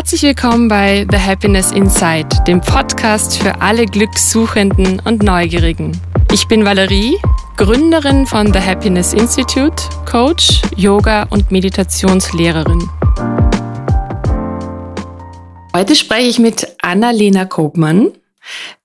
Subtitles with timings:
[0.00, 5.92] Herzlich willkommen bei The Happiness Inside, dem Podcast für alle Glückssuchenden und Neugierigen.
[6.32, 7.18] Ich bin Valerie,
[7.58, 9.76] Gründerin von The Happiness Institute,
[10.10, 12.88] Coach, Yoga und Meditationslehrerin.
[15.76, 18.12] Heute spreche ich mit Annalena Kobmann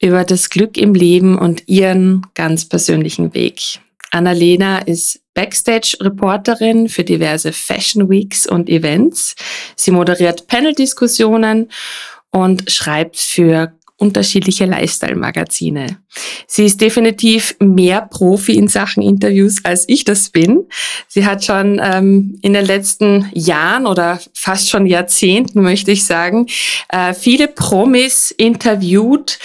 [0.02, 3.80] über das Glück im Leben und ihren ganz persönlichen Weg.
[4.12, 9.36] Annalena ist Backstage-Reporterin für diverse Fashion Weeks und Events.
[9.76, 11.70] Sie moderiert Panel-Diskussionen
[12.32, 15.98] und schreibt für unterschiedliche Lifestyle-Magazine.
[16.48, 20.66] Sie ist definitiv mehr Profi in Sachen Interviews, als ich das bin.
[21.08, 26.48] Sie hat schon ähm, in den letzten Jahren oder fast schon Jahrzehnten, möchte ich sagen,
[26.90, 29.40] äh, viele Promis interviewt,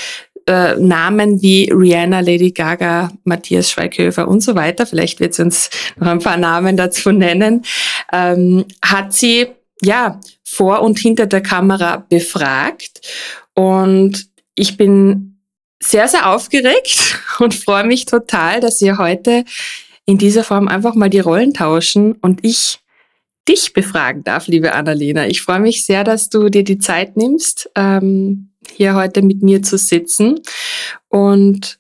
[0.51, 5.71] äh, Namen wie Rihanna, Lady Gaga, Matthias Schweighöfer und so weiter, vielleicht wird sie uns
[5.97, 7.63] noch ein paar Namen dazu nennen,
[8.13, 9.47] ähm, hat sie
[9.81, 13.01] ja vor und hinter der Kamera befragt.
[13.55, 15.39] Und ich bin
[15.80, 19.45] sehr, sehr aufgeregt und freue mich total, dass wir heute
[20.05, 22.80] in dieser Form einfach mal die Rollen tauschen und ich
[23.49, 25.29] dich befragen darf, liebe Annalena.
[25.29, 29.63] Ich freue mich sehr, dass du dir die Zeit nimmst, ähm, hier heute mit mir
[29.63, 30.40] zu sitzen.
[31.09, 31.79] Und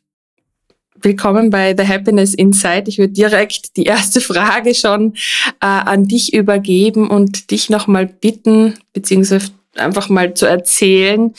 [0.94, 2.88] willkommen bei The Happiness Insight.
[2.88, 5.14] Ich würde direkt die erste Frage schon
[5.60, 11.34] äh, an dich übergeben und dich nochmal bitten, beziehungsweise einfach mal zu erzählen,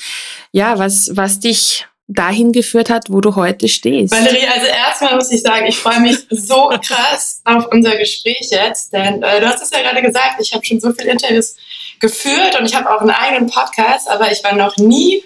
[0.52, 4.14] ja, was, was dich dahin geführt hat, wo du heute stehst.
[4.14, 8.92] Valerie, also erstmal muss ich sagen, ich freue mich so krass auf unser Gespräch jetzt,
[8.92, 11.56] denn äh, du hast es ja gerade gesagt, ich habe schon so viele Interviews
[12.00, 15.24] geführt und ich habe auch einen eigenen Podcast, aber ich war noch nie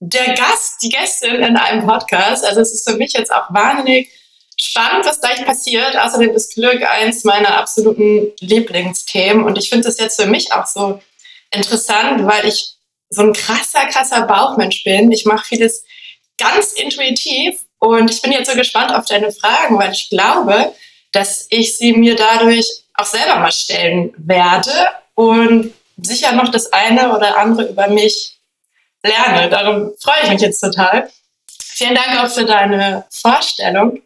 [0.00, 2.44] der Gast, die Gästin in einem Podcast.
[2.44, 4.10] Also es ist für mich jetzt auch wahnsinnig
[4.58, 5.96] spannend, was gleich passiert.
[5.96, 9.44] Außerdem ist Glück eins meiner absoluten Lieblingsthemen.
[9.44, 11.00] Und ich finde es jetzt für mich auch so
[11.50, 12.74] interessant, weil ich
[13.10, 15.12] so ein krasser, krasser Bauchmensch bin.
[15.12, 15.84] Ich mache vieles
[16.38, 20.72] ganz intuitiv und ich bin jetzt so gespannt auf deine Fragen, weil ich glaube,
[21.12, 24.72] dass ich sie mir dadurch auch selber mal stellen werde
[25.14, 28.39] und sicher noch das eine oder andere über mich
[29.02, 29.48] lerne.
[29.48, 31.10] Darum freue ich mich jetzt total.
[31.48, 34.02] Vielen Dank auch für deine Vorstellung.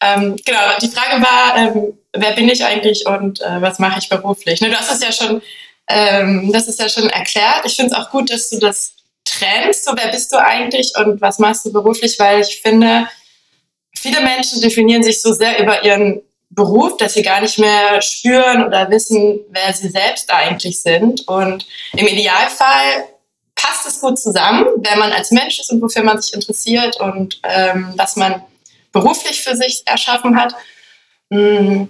[0.00, 4.08] Ähm, genau, die Frage war, ähm, wer bin ich eigentlich und äh, was mache ich
[4.08, 4.60] beruflich?
[4.60, 5.42] Ne, du hast es ja schon,
[5.88, 7.62] ähm, das ist ja schon erklärt.
[7.64, 9.84] Ich finde es auch gut, dass du das trennst.
[9.84, 12.18] So, wer bist du eigentlich und was machst du beruflich?
[12.18, 13.08] Weil ich finde,
[13.94, 18.64] viele Menschen definieren sich so sehr über ihren Beruf, dass sie gar nicht mehr spüren
[18.64, 21.26] oder wissen, wer sie selbst eigentlich sind.
[21.26, 23.04] Und im Idealfall
[23.66, 27.40] passt es gut zusammen, wer man als Mensch ist und wofür man sich interessiert und
[27.42, 28.42] ähm, was man
[28.92, 30.54] beruflich für sich erschaffen hat.
[31.30, 31.88] Mhm.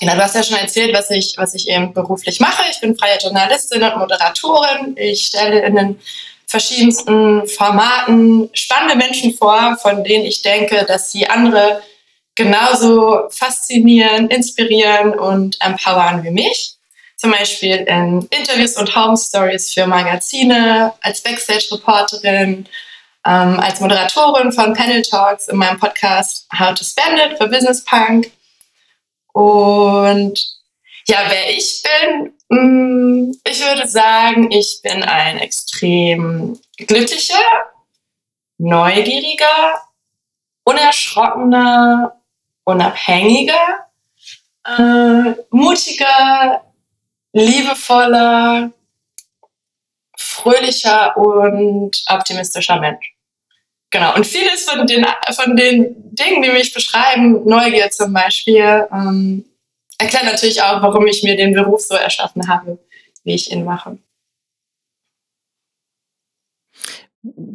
[0.00, 2.62] Genau, du hast ja schon erzählt, was ich, was ich eben beruflich mache.
[2.70, 4.96] Ich bin freie Journalistin und Moderatorin.
[4.96, 6.00] Ich stelle in den
[6.46, 11.82] verschiedensten Formaten spannende Menschen vor, von denen ich denke, dass sie andere
[12.34, 16.78] genauso faszinieren, inspirieren und empowern wie mich
[17.22, 22.66] zum Beispiel in Interviews und Home Stories für Magazine, als Backstage-Reporterin,
[23.24, 27.84] ähm, als Moderatorin von Panel Talks in meinem Podcast How to Spend It für Business
[27.84, 28.32] Punk.
[29.34, 30.36] Und
[31.06, 37.38] ja, wer ich bin, mm, ich würde sagen, ich bin ein extrem glücklicher,
[38.58, 39.80] neugieriger,
[40.64, 42.20] unerschrockener,
[42.64, 43.86] unabhängiger,
[44.66, 46.64] äh, mutiger,
[47.32, 48.72] liebevoller,
[50.16, 53.14] fröhlicher und optimistischer Mensch.
[53.90, 54.14] Genau.
[54.14, 59.44] Und vieles von den, von den Dingen, die mich beschreiben, Neugier zum Beispiel, ähm,
[59.98, 62.78] erklärt natürlich auch, warum ich mir den Beruf so erschaffen habe,
[63.24, 63.98] wie ich ihn mache.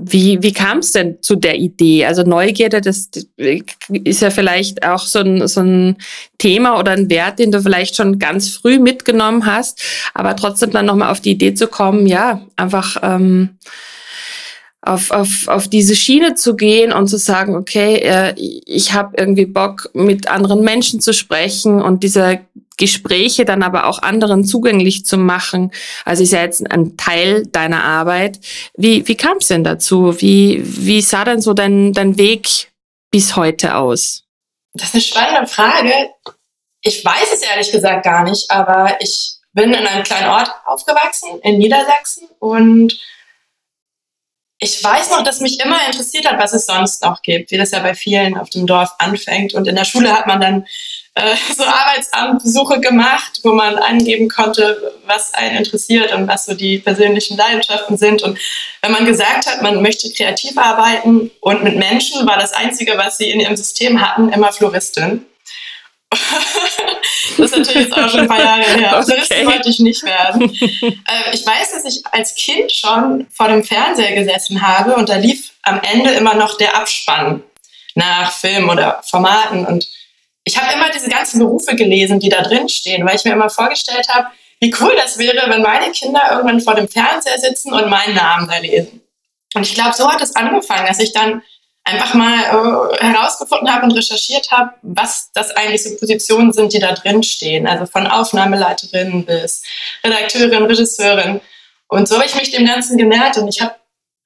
[0.09, 2.05] Wie, wie kam es denn zu der Idee?
[2.05, 5.97] Also Neugierde, das ist ja vielleicht auch so ein, so ein
[6.37, 9.81] Thema oder ein Wert, den du vielleicht schon ganz früh mitgenommen hast,
[10.13, 13.57] aber trotzdem dann nochmal auf die Idee zu kommen, ja, einfach ähm,
[14.87, 19.45] auf, auf, auf diese Schiene zu gehen und zu sagen, okay, äh, ich habe irgendwie
[19.45, 22.39] Bock, mit anderen Menschen zu sprechen und diese
[22.77, 25.71] Gespräche dann aber auch anderen zugänglich zu machen.
[26.05, 28.39] Also ist ja jetzt ein Teil deiner Arbeit.
[28.75, 30.21] Wie, wie kam es denn dazu?
[30.21, 32.71] Wie, wie sah denn so dein, dein Weg
[33.11, 34.23] bis heute aus?
[34.73, 35.91] Das ist eine spannende Frage.
[36.81, 41.39] Ich weiß es ehrlich gesagt gar nicht, aber ich bin in einem kleinen Ort aufgewachsen,
[41.41, 42.95] in Niedersachsen und
[44.59, 47.71] ich weiß noch, dass mich immer interessiert hat, was es sonst noch gibt, wie das
[47.71, 49.53] ja bei vielen auf dem Dorf anfängt.
[49.53, 50.65] Und in der Schule hat man dann
[51.13, 56.79] äh, so Arbeitsamtbesuche gemacht, wo man angeben konnte, was einen interessiert und was so die
[56.79, 58.23] persönlichen Leidenschaften sind.
[58.23, 58.39] Und
[58.81, 63.17] wenn man gesagt hat, man möchte kreativ arbeiten und mit Menschen, war das Einzige, was
[63.17, 65.25] sie in ihrem System hatten, immer Floristin.
[66.09, 68.99] Das ist natürlich jetzt auch schon ein paar Jahre her.
[69.01, 69.45] Okay.
[69.45, 70.43] wollte ich nicht werden.
[70.51, 75.17] äh, ich weiß, dass ich als Kind schon vor dem Fernseher gesessen habe und da
[75.17, 77.43] lief am Ende immer noch der Abspann
[77.95, 79.65] nach Filmen oder Formaten.
[79.65, 79.87] Und
[80.43, 83.49] ich habe immer diese ganzen Berufe gelesen, die da drin stehen, weil ich mir immer
[83.49, 84.27] vorgestellt habe,
[84.59, 88.47] wie cool das wäre, wenn meine Kinder irgendwann vor dem Fernseher sitzen und meinen Namen
[88.47, 89.01] da lesen.
[89.53, 91.41] Und ich glaube, so hat es angefangen, dass ich dann
[91.87, 96.79] einfach mal äh, herausgefunden habe und recherchiert habe, was das eigentlich so Positionen sind, die
[96.79, 97.67] da drin stehen.
[97.67, 99.63] Also von Aufnahmeleiterin bis
[100.03, 101.41] Redakteurin, Regisseurin.
[101.87, 103.75] Und so habe ich mich dem Ganzen genährt und ich habe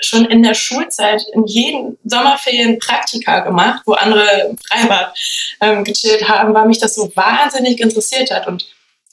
[0.03, 5.15] schon in der Schulzeit in jeden Sommerferien Praktika gemacht, wo andere im Freibad
[5.61, 8.47] ähm, gechillt haben, weil mich das so wahnsinnig interessiert hat.
[8.47, 8.65] Und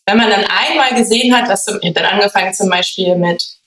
[0.06, 3.57] wenn man dann einmal gesehen hat, dass dann angefangen zum Beispiel mit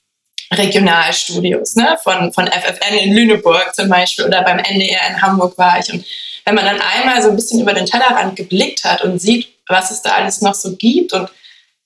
[0.51, 1.97] Regionalstudios, ne?
[2.03, 5.91] von, von FFN in Lüneburg zum Beispiel oder beim NDR in Hamburg war ich.
[5.91, 6.05] Und
[6.45, 9.91] wenn man dann einmal so ein bisschen über den Tellerrand geblickt hat und sieht, was
[9.91, 11.29] es da alles noch so gibt und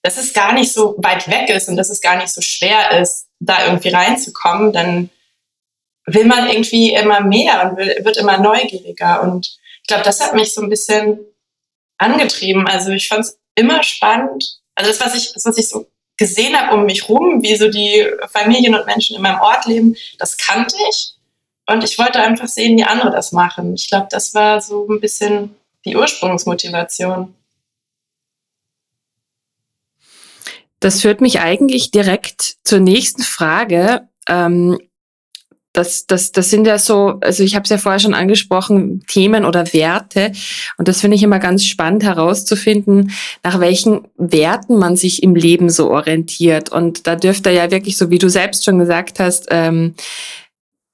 [0.01, 2.99] dass es gar nicht so weit weg ist und dass es gar nicht so schwer
[2.99, 5.09] ist, da irgendwie reinzukommen, dann
[6.05, 9.23] will man irgendwie immer mehr und will, wird immer neugieriger.
[9.23, 11.19] Und ich glaube, das hat mich so ein bisschen
[11.97, 12.67] angetrieben.
[12.67, 14.59] Also ich fand es immer spannend.
[14.75, 17.69] Also das, was ich, das, was ich so gesehen habe um mich rum, wie so
[17.69, 21.13] die Familien und Menschen in meinem Ort leben, das kannte ich.
[21.67, 23.73] Und ich wollte einfach sehen, wie andere das machen.
[23.73, 27.33] Ich glaube, das war so ein bisschen die Ursprungsmotivation.
[30.79, 34.07] Das führt mich eigentlich direkt zur nächsten Frage.
[34.27, 34.79] Ähm,
[35.75, 39.43] das, das, das sind ja so, also ich habe es ja vorher schon angesprochen, Themen
[39.43, 40.31] oder Werte.
[40.77, 43.11] Und das finde ich immer ganz spannend herauszufinden,
[43.43, 46.69] nach welchen Werten man sich im Leben so orientiert.
[46.71, 49.95] Und da dürfte ja wirklich, so wie du selbst schon gesagt hast, ähm,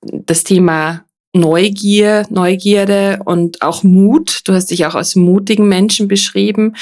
[0.01, 6.75] das Thema Neugier, Neugierde und auch Mut, du hast dich auch als mutigen Menschen beschrieben,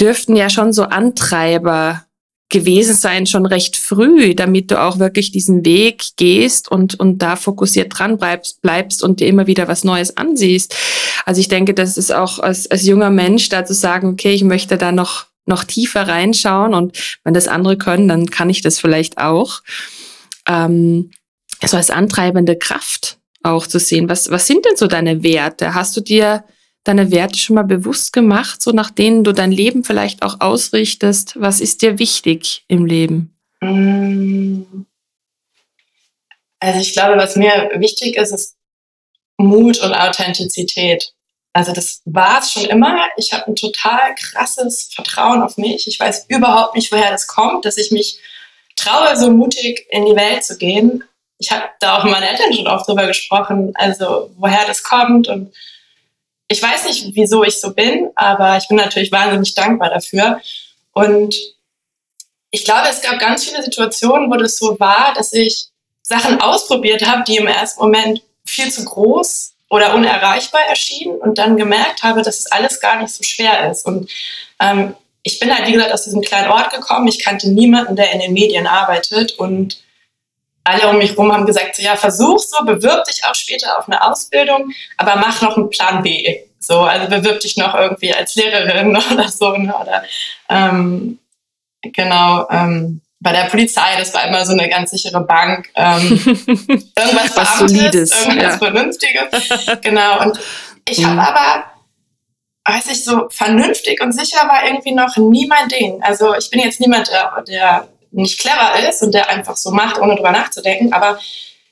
[0.00, 2.05] dürften ja schon so Antreiber
[2.48, 7.34] gewesen sein, schon recht früh, damit du auch wirklich diesen Weg gehst und, und da
[7.34, 10.76] fokussiert dran bleibst, bleibst und dir immer wieder was Neues ansiehst.
[11.24, 14.44] Also ich denke, das ist auch als, als junger Mensch da zu sagen, okay, ich
[14.44, 18.78] möchte da noch, noch tiefer reinschauen und wenn das andere können, dann kann ich das
[18.78, 19.62] vielleicht auch.
[20.46, 21.10] Ähm,
[21.64, 24.08] so als antreibende Kraft auch zu sehen.
[24.08, 25.74] Was, was sind denn so deine Werte?
[25.74, 26.44] Hast du dir
[26.86, 31.34] deine Werte schon mal bewusst gemacht, so nach denen du dein Leben vielleicht auch ausrichtest?
[31.40, 33.36] Was ist dir wichtig im Leben?
[33.60, 34.62] Mm.
[36.58, 38.56] Also ich glaube, was mir wichtig ist, ist
[39.36, 41.12] Mut und Authentizität.
[41.52, 43.06] Also das war es schon immer.
[43.16, 45.86] Ich habe ein total krasses Vertrauen auf mich.
[45.86, 48.18] Ich weiß überhaupt nicht, woher das kommt, dass ich mich
[48.76, 51.02] traue, so mutig in die Welt zu gehen.
[51.38, 55.28] Ich habe da auch mit meinen Eltern schon oft drüber gesprochen, also woher das kommt
[55.28, 55.52] und
[56.48, 60.40] ich weiß nicht, wieso ich so bin, aber ich bin natürlich wahnsinnig dankbar dafür.
[60.92, 61.36] Und
[62.50, 65.66] ich glaube, es gab ganz viele Situationen, wo das so war, dass ich
[66.02, 71.56] Sachen ausprobiert habe, die im ersten Moment viel zu groß oder unerreichbar erschienen und dann
[71.56, 73.84] gemerkt habe, dass es alles gar nicht so schwer ist.
[73.84, 74.08] Und
[74.60, 74.94] ähm,
[75.24, 77.08] ich bin halt, wie gesagt, aus diesem kleinen Ort gekommen.
[77.08, 79.78] Ich kannte niemanden, der in den Medien arbeitet und
[80.66, 83.86] alle um mich herum haben gesagt, so, ja, versuch so, bewirb dich auch später auf
[83.86, 86.40] eine Ausbildung, aber mach noch einen Plan B.
[86.58, 90.02] So, also bewirb dich noch irgendwie als Lehrerin oder so, ne, oder
[90.48, 91.18] ähm,
[91.82, 95.70] genau, ähm, bei der Polizei, das war immer so eine ganz sichere Bank.
[95.74, 96.02] Ähm,
[96.96, 98.58] irgendwas Beamtes, irgendwas ja.
[98.58, 99.80] Vernünftiges.
[99.82, 100.22] Genau.
[100.22, 100.38] Und
[100.88, 101.20] ich habe mhm.
[101.20, 101.64] aber,
[102.66, 106.02] weiß ich, so vernünftig und sicher war irgendwie noch nie mein Ding.
[106.02, 109.98] Also ich bin jetzt niemand, der, der nicht clever ist und der einfach so macht,
[109.98, 110.92] ohne drüber nachzudenken.
[110.92, 111.18] Aber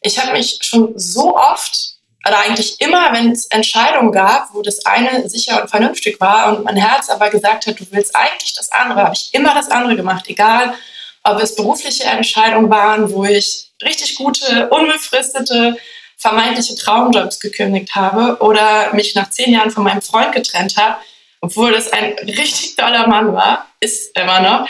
[0.01, 1.95] ich habe mich schon so oft
[2.27, 6.65] oder eigentlich immer, wenn es Entscheidungen gab, wo das eine sicher und vernünftig war und
[6.65, 9.97] mein Herz aber gesagt hat, du willst eigentlich das andere, habe ich immer das andere
[9.97, 10.75] gemacht, egal
[11.23, 15.77] ob es berufliche Entscheidungen waren, wo ich richtig gute, unbefristete,
[16.17, 20.97] vermeintliche Traumjobs gekündigt habe oder mich nach zehn Jahren von meinem Freund getrennt habe,
[21.41, 24.69] obwohl das ein richtig toller Mann war, ist immer noch.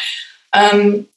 [0.52, 1.09] Ähm,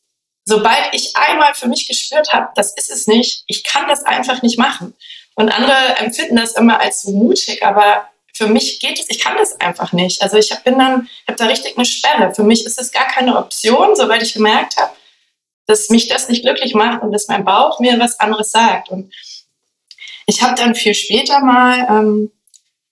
[0.47, 4.41] sobald ich einmal für mich gespürt habe, das ist es nicht, ich kann das einfach
[4.41, 4.95] nicht machen.
[5.35, 9.35] Und andere empfinden das immer als so mutig, aber für mich geht es, ich kann
[9.37, 10.21] das einfach nicht.
[10.21, 12.33] Also ich bin dann, habe da richtig eine Sperre.
[12.33, 14.93] Für mich ist das gar keine Option, sobald ich gemerkt habe,
[15.65, 18.87] dass mich das nicht glücklich macht und dass mein Bauch mir was anderes sagt.
[18.87, 19.13] Und
[20.27, 22.31] ich habe dann viel später mal, ähm,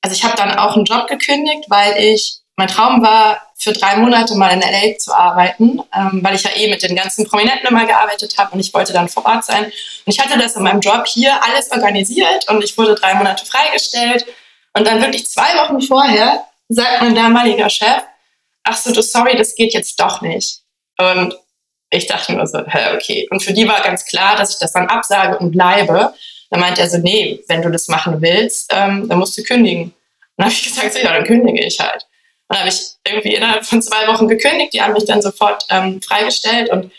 [0.02, 3.98] also ich habe dann auch einen Job gekündigt, weil ich mein Traum war, für drei
[3.98, 7.68] Monate mal in LA zu arbeiten, ähm, weil ich ja eh mit den ganzen Prominenten
[7.68, 9.66] immer gearbeitet habe und ich wollte dann vor Ort sein.
[9.66, 9.74] Und
[10.06, 14.26] ich hatte das in meinem Job hier alles organisiert und ich wurde drei Monate freigestellt.
[14.74, 18.04] Und dann wirklich zwei Wochen vorher sagt mein damaliger Chef,
[18.64, 20.60] ach so, du, sorry, das geht jetzt doch nicht.
[20.98, 21.36] Und
[21.90, 23.28] ich dachte nur so, hä, okay.
[23.32, 26.14] Und für die war ganz klar, dass ich das dann absage und bleibe.
[26.50, 29.84] Dann meinte er so, nee, wenn du das machen willst, ähm, dann musst du kündigen.
[29.84, 29.94] Und
[30.38, 32.06] dann habe ich gesagt, so, ja, dann kündige ich halt.
[32.48, 34.74] Dann habe ich irgendwie innerhalb von zwei Wochen gekündigt.
[34.74, 36.92] Die haben mich dann sofort ähm, freigestellt und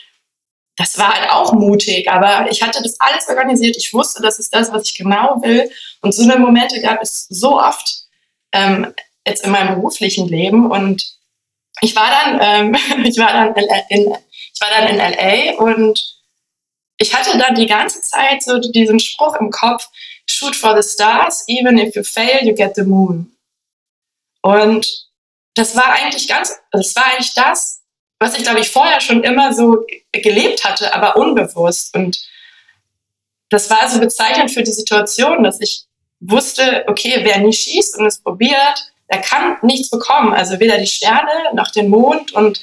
[0.77, 3.75] das war halt auch mutig, aber ich hatte das alles organisiert.
[3.75, 5.69] Ich wusste, das ist das, was ich genau will.
[6.01, 8.05] Und so eine Momente gab es so oft
[8.53, 8.93] ähm,
[9.25, 10.69] jetzt in meinem beruflichen Leben.
[10.69, 11.17] Und
[11.81, 13.55] ich war dann, ähm, ich war dann
[13.89, 14.15] in,
[14.53, 16.17] ich war dann in LA und
[16.99, 19.87] ich hatte dann die ganze Zeit so diesen Spruch im Kopf:
[20.29, 23.35] Shoot for the stars, even if you fail, you get the moon.
[24.43, 25.06] Und
[25.57, 27.81] das war eigentlich ganz, das war eigentlich das,
[28.19, 31.95] was ich glaube ich vorher schon immer so gelebt hatte, aber unbewusst.
[31.95, 32.19] Und
[33.49, 35.85] das war so bezeichnend für die Situation, dass ich
[36.19, 40.33] wusste, okay, wer nie schießt und es probiert, der kann nichts bekommen.
[40.33, 42.59] Also weder die Sterne noch den Mond und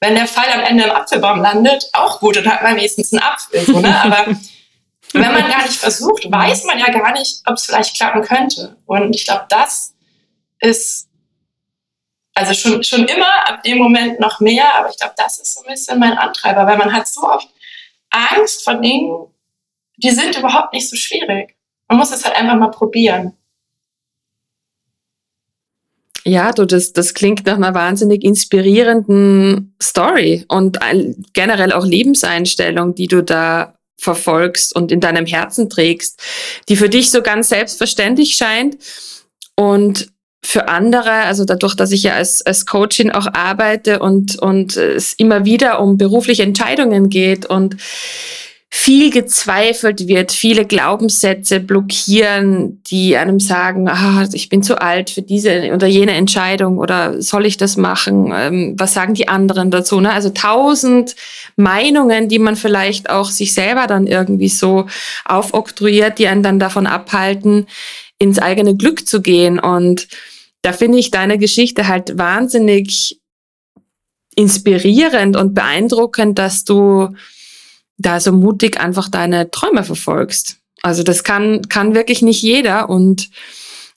[0.00, 3.22] wenn der Pfeil am Ende im Apfelbaum landet, auch gut, dann hat man wenigstens einen
[3.22, 3.60] Apfel.
[3.62, 4.00] So, ne?
[4.00, 4.26] Aber
[5.12, 8.76] wenn man gar nicht versucht, weiß man ja gar nicht, ob es vielleicht klappen könnte.
[8.86, 9.94] Und ich glaube, das
[10.60, 11.07] ist
[12.38, 15.62] also schon, schon immer, ab dem Moment noch mehr, aber ich glaube, das ist so
[15.62, 17.48] ein bisschen mein Antreiber, weil man hat so oft
[18.10, 19.26] Angst vor Dingen,
[19.96, 21.56] die sind überhaupt nicht so schwierig.
[21.88, 23.36] Man muss es halt einfach mal probieren.
[26.24, 30.78] Ja, du, das, das klingt nach einer wahnsinnig inspirierenden Story und
[31.32, 36.22] generell auch Lebenseinstellung, die du da verfolgst und in deinem Herzen trägst,
[36.68, 38.76] die für dich so ganz selbstverständlich scheint.
[39.56, 44.76] Und für andere, also dadurch, dass ich ja als, als Coachin auch arbeite und, und
[44.76, 47.76] es immer wieder um berufliche Entscheidungen geht und
[48.70, 55.22] viel gezweifelt wird, viele Glaubenssätze blockieren, die einem sagen, ah, ich bin zu alt für
[55.22, 58.30] diese oder jene Entscheidung oder soll ich das machen?
[58.34, 60.00] Ähm, was sagen die anderen dazu?
[60.00, 60.12] Ne?
[60.12, 61.16] Also tausend
[61.56, 64.86] Meinungen, die man vielleicht auch sich selber dann irgendwie so
[65.24, 67.66] aufoktroyiert, die einen dann davon abhalten,
[68.18, 69.58] ins eigene Glück zu gehen.
[69.58, 70.08] Und
[70.62, 73.20] da finde ich deine Geschichte halt wahnsinnig
[74.34, 77.14] inspirierend und beeindruckend, dass du
[77.96, 80.58] da so mutig einfach deine Träume verfolgst.
[80.82, 83.30] Also das kann, kann wirklich nicht jeder und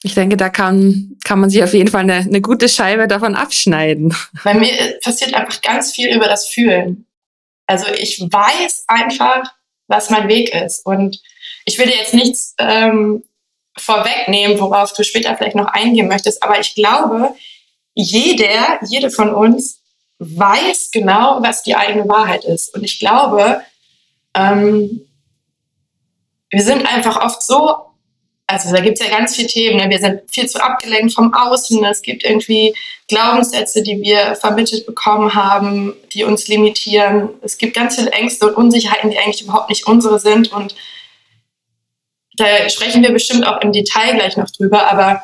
[0.03, 3.35] ich denke, da kann, kann man sich auf jeden Fall eine, eine gute Scheibe davon
[3.35, 4.15] abschneiden.
[4.43, 4.71] Bei mir
[5.03, 7.05] passiert einfach ganz viel über das Fühlen.
[7.67, 9.43] Also ich weiß einfach,
[9.87, 10.83] was mein Weg ist.
[10.85, 11.21] Und
[11.65, 13.23] ich will dir jetzt nichts ähm,
[13.77, 16.43] vorwegnehmen, worauf du später vielleicht noch eingehen möchtest.
[16.43, 17.33] Aber ich glaube,
[17.93, 19.81] jeder, jede von uns
[20.19, 22.75] weiß genau, was die eigene Wahrheit ist.
[22.75, 23.61] Und ich glaube,
[24.35, 25.01] ähm,
[26.49, 27.75] wir sind einfach oft so,
[28.45, 29.89] also da gibt es ja ganz viele Themen, ne?
[29.89, 32.75] wir sind viel zu abgelenkt vom Außen, es gibt irgendwie
[33.07, 37.29] Glaubenssätze, die wir vermittelt bekommen haben, die uns limitieren.
[37.41, 40.75] Es gibt ganz viele Ängste und Unsicherheiten, die eigentlich überhaupt nicht unsere sind und
[42.35, 45.21] da sprechen wir bestimmt auch im Detail gleich noch drüber, aber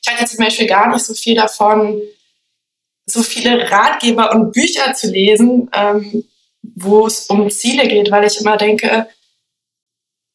[0.00, 2.00] ich hatte zum Beispiel gar nicht so viel davon,
[3.06, 6.24] so viele Ratgeber und Bücher zu lesen, ähm,
[6.74, 9.08] wo es um Ziele geht, weil ich immer denke,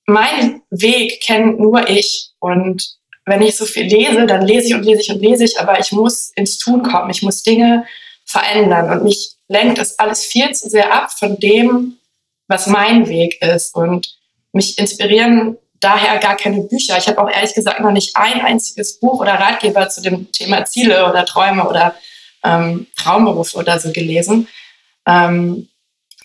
[0.05, 2.31] mein Weg kennt nur ich.
[2.39, 5.59] Und wenn ich so viel lese, dann lese ich und lese ich und lese ich,
[5.59, 7.85] aber ich muss ins Tun kommen, ich muss Dinge
[8.25, 8.91] verändern.
[8.91, 11.97] Und mich lenkt das alles viel zu sehr ab von dem,
[12.47, 13.75] was mein Weg ist.
[13.75, 14.18] Und
[14.51, 16.97] mich inspirieren daher gar keine Bücher.
[16.97, 20.65] Ich habe auch ehrlich gesagt noch nicht ein einziges Buch oder Ratgeber zu dem Thema
[20.65, 21.95] Ziele oder Träume oder
[22.43, 24.47] ähm, Traumberufe oder so gelesen.
[25.07, 25.69] Ähm,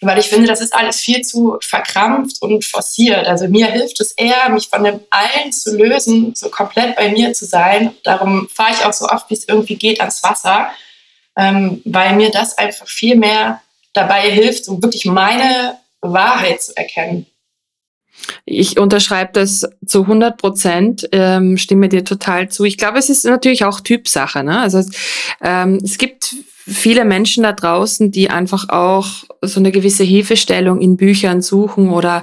[0.01, 3.27] weil ich finde, das ist alles viel zu verkrampft und forciert.
[3.27, 7.33] Also mir hilft es eher, mich von dem allen zu lösen, so komplett bei mir
[7.33, 7.95] zu sein.
[8.03, 10.69] Darum fahre ich auch so oft, wie es irgendwie geht, ans Wasser,
[11.37, 13.63] ähm, weil mir das einfach viel mehr
[13.93, 17.27] dabei hilft, so wirklich meine Wahrheit zu erkennen.
[18.45, 22.65] Ich unterschreibe das zu 100 Prozent, ähm, stimme dir total zu.
[22.65, 24.43] Ich glaube, es ist natürlich auch Typsache.
[24.43, 24.61] Ne?
[24.61, 24.83] Also
[25.43, 26.35] ähm, es gibt
[26.67, 29.07] viele Menschen da draußen, die einfach auch
[29.43, 32.23] so eine gewisse Hilfestellung in Büchern suchen oder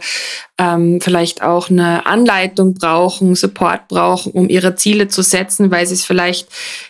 [0.57, 5.93] ähm, vielleicht auch eine Anleitung brauchen, Support brauchen, um ihre Ziele zu setzen, weil sie
[5.93, 6.47] es vielleicht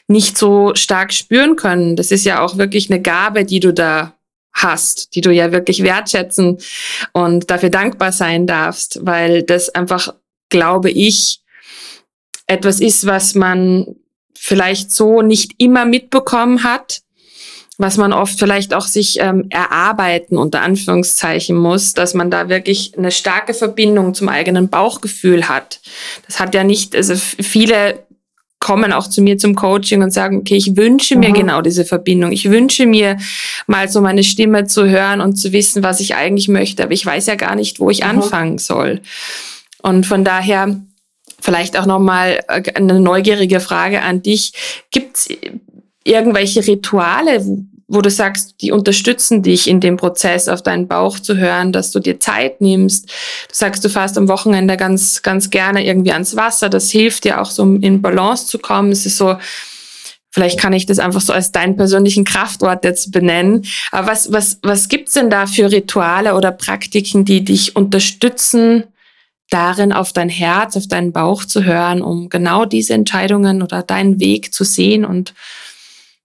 [0.08, 1.96] nicht so stark spüren können.
[1.96, 4.14] Das ist ja auch wirklich eine Gabe, die du da
[4.54, 6.58] hast, die du ja wirklich wertschätzen
[7.14, 10.14] und dafür dankbar sein darfst, weil das einfach,
[10.50, 11.42] glaube ich,
[12.48, 13.96] etwas ist, was man
[14.36, 17.02] vielleicht so nicht immer mitbekommen hat,
[17.78, 22.98] was man oft vielleicht auch sich ähm, erarbeiten unter Anführungszeichen muss, dass man da wirklich
[22.98, 25.80] eine starke Verbindung zum eigenen Bauchgefühl hat.
[26.28, 28.06] Das hat ja nicht, also viele
[28.62, 31.34] kommen auch zu mir zum Coaching und sagen, okay, ich wünsche mir mhm.
[31.34, 32.32] genau diese Verbindung.
[32.32, 33.18] Ich wünsche mir
[33.68, 37.06] mal so meine Stimme zu hören und zu wissen, was ich eigentlich möchte, aber ich
[37.06, 38.12] weiß ja gar nicht, wo ich mhm.
[38.12, 39.02] anfangen soll.
[39.82, 40.80] Und von daher
[41.42, 44.54] vielleicht auch nochmal äh, eine neugierige Frage an dich.
[44.92, 45.30] Gibt es
[46.04, 47.44] irgendwelche Rituale,
[47.94, 51.92] wo du sagst, die unterstützen dich in dem Prozess, auf deinen Bauch zu hören, dass
[51.92, 53.10] du dir Zeit nimmst.
[53.10, 56.70] Du sagst, du fährst am Wochenende ganz, ganz gerne irgendwie ans Wasser.
[56.70, 58.94] Das hilft dir auch so, in Balance zu kommen.
[58.94, 59.36] Es ist so,
[60.32, 63.66] vielleicht kann ich das einfach so als deinen persönlichen Kraftort jetzt benennen.
[63.92, 68.86] Aber was, was, was gibt's denn da für Rituale oder Praktiken, die dich unterstützen,
[69.50, 74.22] darin auf dein Herz, auf deinen Bauch zu hören, um genau diese Entscheidungen oder deinen
[74.22, 75.34] Weg zu sehen und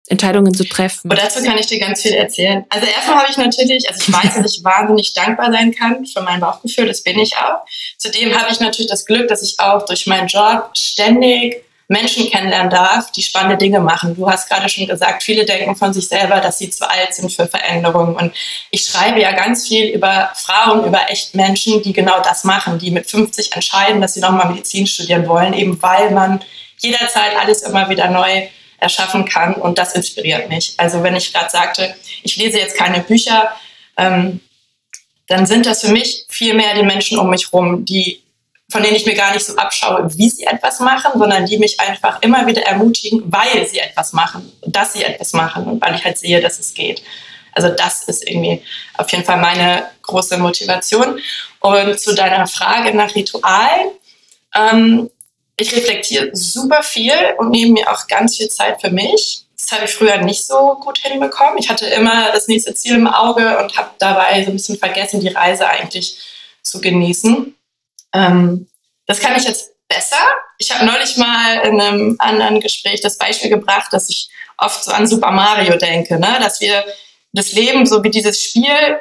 [0.08, 1.10] Entscheidungen zu treffen?
[1.10, 2.64] Und dazu kann ich dir ganz viel erzählen.
[2.68, 6.22] Also erstmal habe ich natürlich, also ich weiß, dass ich wahnsinnig dankbar sein kann für
[6.22, 7.66] mein Bauchgefühl, das bin ich auch.
[7.98, 12.70] Zudem habe ich natürlich das Glück, dass ich auch durch meinen Job ständig Menschen kennenlernen
[12.70, 14.16] darf, die spannende Dinge machen.
[14.16, 17.32] Du hast gerade schon gesagt, viele denken von sich selber, dass sie zu alt sind
[17.32, 18.16] für Veränderungen.
[18.16, 18.34] Und
[18.70, 22.90] ich schreibe ja ganz viel über Frauen, über echt Menschen, die genau das machen, die
[22.90, 26.42] mit 50 entscheiden, dass sie nochmal Medizin studieren wollen, eben weil man
[26.78, 28.48] jederzeit alles immer wieder neu
[28.86, 29.54] erschaffen kann.
[29.54, 30.74] Und das inspiriert mich.
[30.76, 33.50] Also wenn ich gerade sagte, ich lese jetzt keine Bücher,
[33.96, 34.40] ähm,
[35.26, 38.22] dann sind das für mich viel mehr die Menschen um mich rum, die
[38.68, 41.78] von denen ich mir gar nicht so abschaue, wie sie etwas machen, sondern die mich
[41.78, 46.04] einfach immer wieder ermutigen, weil sie etwas machen, dass sie etwas machen und weil ich
[46.04, 47.00] halt sehe, dass es geht.
[47.52, 48.62] Also das ist irgendwie
[48.94, 51.20] auf jeden Fall meine große Motivation.
[51.60, 53.92] Und zu deiner Frage nach Ritualen.
[54.54, 55.10] Ähm,
[55.58, 59.42] ich reflektiere super viel und nehme mir auch ganz viel Zeit für mich.
[59.58, 61.58] Das habe ich früher nicht so gut hinbekommen.
[61.58, 65.20] Ich hatte immer das nächste Ziel im Auge und habe dabei so ein bisschen vergessen,
[65.20, 66.18] die Reise eigentlich
[66.62, 67.56] zu genießen.
[68.12, 68.68] Ähm,
[69.06, 70.20] das kann ich jetzt besser.
[70.58, 74.28] Ich habe neulich mal in einem anderen Gespräch das Beispiel gebracht, dass ich
[74.58, 76.36] oft so an Super Mario denke, ne?
[76.40, 76.84] dass wir
[77.32, 79.00] das Leben so wie dieses Spiel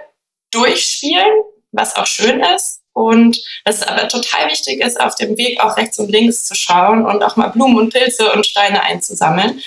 [0.52, 1.32] durchspielen,
[1.72, 6.00] was auch schön ist, und es aber total wichtig ist, auf dem Weg auch rechts
[6.00, 9.62] und links zu schauen und auch mal Blumen und Pilze und Steine einzusammeln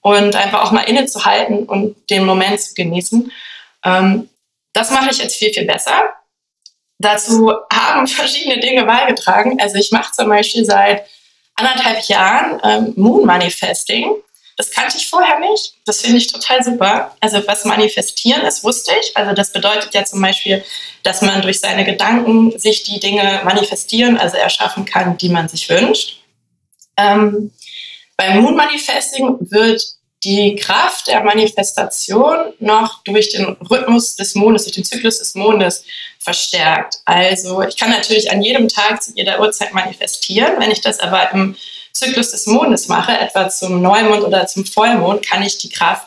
[0.00, 3.30] und einfach auch mal innezuhalten und den Moment zu genießen.
[3.84, 4.30] Ähm,
[4.72, 6.04] das mache ich jetzt viel, viel besser.
[6.98, 9.60] Dazu haben verschiedene Dinge beigetragen.
[9.60, 11.04] Also ich mache zum Beispiel seit
[11.56, 14.14] anderthalb Jahren ähm, Moon Manifesting.
[14.60, 15.72] Das kannte ich vorher nicht.
[15.86, 17.16] Das finde ich total super.
[17.20, 19.16] Also was manifestieren ist, wusste ich.
[19.16, 20.62] Also das bedeutet ja zum Beispiel,
[21.02, 25.70] dass man durch seine Gedanken sich die Dinge manifestieren, also erschaffen kann, die man sich
[25.70, 26.20] wünscht.
[26.98, 27.52] Ähm,
[28.18, 29.82] beim Moon Manifesting wird
[30.24, 35.86] die Kraft der Manifestation noch durch den Rhythmus des Mondes, durch den Zyklus des Mondes
[36.18, 36.96] verstärkt.
[37.06, 40.52] Also ich kann natürlich an jedem Tag zu jeder Uhrzeit manifestieren.
[40.58, 41.56] Wenn ich das aber im
[41.92, 46.06] Zyklus des Mondes mache, etwa zum Neumond oder zum Vollmond, kann ich die Kraft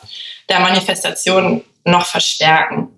[0.50, 2.90] der Manifestation noch verstärken.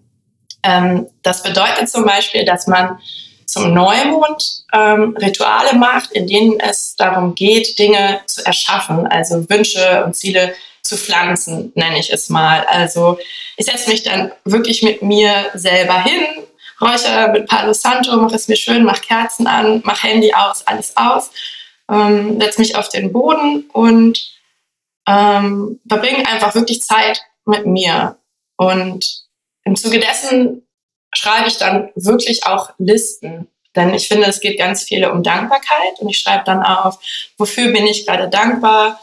[0.63, 2.99] Ähm, das bedeutet zum Beispiel, dass man
[3.45, 10.03] zum Neumond ähm, Rituale macht, in denen es darum geht, Dinge zu erschaffen, also Wünsche
[10.03, 12.65] und Ziele zu pflanzen, nenne ich es mal.
[12.65, 13.17] Also
[13.57, 16.21] ich setze mich dann wirklich mit mir selber hin,
[16.81, 20.95] räuchere mit Palo Santo, mache es mir schön, mache Kerzen an, mache Handy aus, alles
[20.97, 21.31] aus
[21.89, 24.31] ähm, setze mich auf den Boden und
[25.07, 28.17] ähm, verbringe einfach wirklich Zeit mit mir.
[28.57, 29.25] Und
[29.63, 30.67] im Zuge dessen
[31.13, 33.47] schreibe ich dann wirklich auch Listen.
[33.75, 36.97] Denn ich finde, es geht ganz viel um Dankbarkeit und ich schreibe dann auf,
[37.37, 39.01] wofür bin ich gerade dankbar,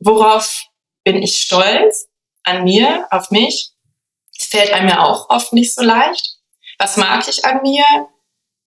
[0.00, 0.64] worauf
[1.04, 2.08] bin ich stolz
[2.42, 3.70] an mir, auf mich.
[4.36, 6.38] Das fällt einem ja auch oft nicht so leicht.
[6.78, 7.84] Was mag ich an mir?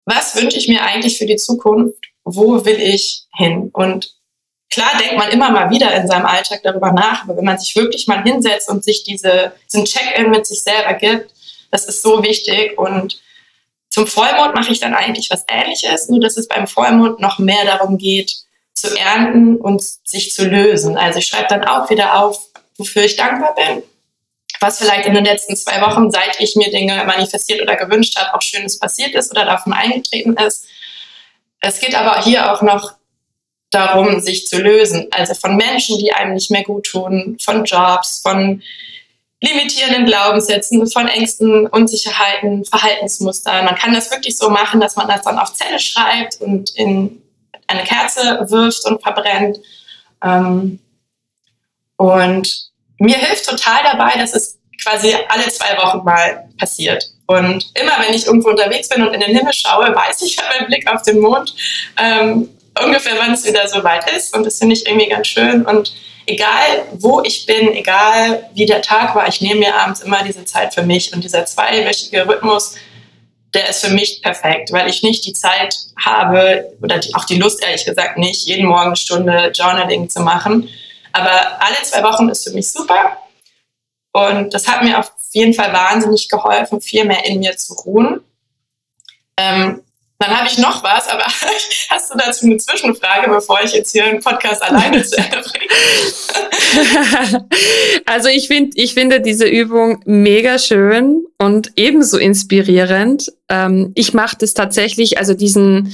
[0.05, 2.00] Was wünsche ich mir eigentlich für die Zukunft?
[2.23, 3.69] Wo will ich hin?
[3.73, 4.13] Und
[4.69, 7.75] klar denkt man immer mal wieder in seinem Alltag darüber nach, aber wenn man sich
[7.75, 11.34] wirklich mal hinsetzt und sich diese, diesen Check-in mit sich selber gibt,
[11.71, 12.77] das ist so wichtig.
[12.77, 13.21] Und
[13.89, 17.65] zum Vollmond mache ich dann eigentlich was Ähnliches, nur dass es beim Vollmond noch mehr
[17.65, 18.38] darum geht,
[18.73, 20.97] zu ernten und sich zu lösen.
[20.97, 22.39] Also ich schreibe dann auch wieder auf,
[22.77, 23.84] wofür ich dankbar bin,
[24.60, 28.34] was vielleicht in den letzten zwei Wochen, seit ich mir Dinge manifestiert oder gewünscht habe,
[28.34, 30.67] auch Schönes passiert ist oder davon eingetreten ist.
[31.62, 32.93] Es geht aber hier auch noch
[33.69, 35.08] darum, sich zu lösen.
[35.12, 38.62] Also von Menschen, die einem nicht mehr gut tun, von Jobs, von
[39.39, 43.65] limitierenden Glaubenssätzen, von Ängsten, Unsicherheiten, Verhaltensmustern.
[43.65, 47.21] Man kann das wirklich so machen, dass man das dann auf Zelle schreibt und in
[47.67, 49.60] eine Kerze wirft und verbrennt.
[50.24, 50.80] Ähm,
[51.97, 57.04] Und mir hilft total dabei, dass es quasi alle zwei Wochen mal passiert.
[57.34, 60.38] Und immer wenn ich irgendwo unterwegs bin und in den Himmel schaue, weiß ich, ich
[60.38, 61.54] habe einen Blick auf den Mond,
[61.98, 62.50] ähm,
[62.84, 64.36] ungefähr wann es wieder so weit ist.
[64.36, 65.65] Und das finde ich irgendwie ganz schön.
[65.65, 65.94] Und
[66.26, 70.46] egal wo ich bin, egal wie der Tag war, ich nehme mir abends immer diese
[70.46, 71.13] Zeit für mich.
[71.13, 72.76] Und dieser zweiwöchige Rhythmus,
[73.54, 77.38] der ist für mich perfekt, weil ich nicht die Zeit habe oder die, auch die
[77.38, 80.70] Lust, ehrlich gesagt, nicht, jeden Morgen eine Stunde Journaling zu machen.
[81.12, 83.17] Aber alle zwei Wochen ist für mich super.
[84.13, 88.22] Und das hat mir auf jeden Fall wahnsinnig geholfen, viel mehr in mir zu ruhen.
[89.38, 89.82] Ähm,
[90.22, 91.26] dann habe ich noch was, aber
[91.89, 95.17] hast du dazu eine Zwischenfrage, bevor ich jetzt hier einen Podcast alleine zu
[98.06, 103.32] also ich finde, ich finde diese Übung mega schön und ebenso inspirierend.
[103.50, 105.91] Ähm, ich mache das tatsächlich, also diesen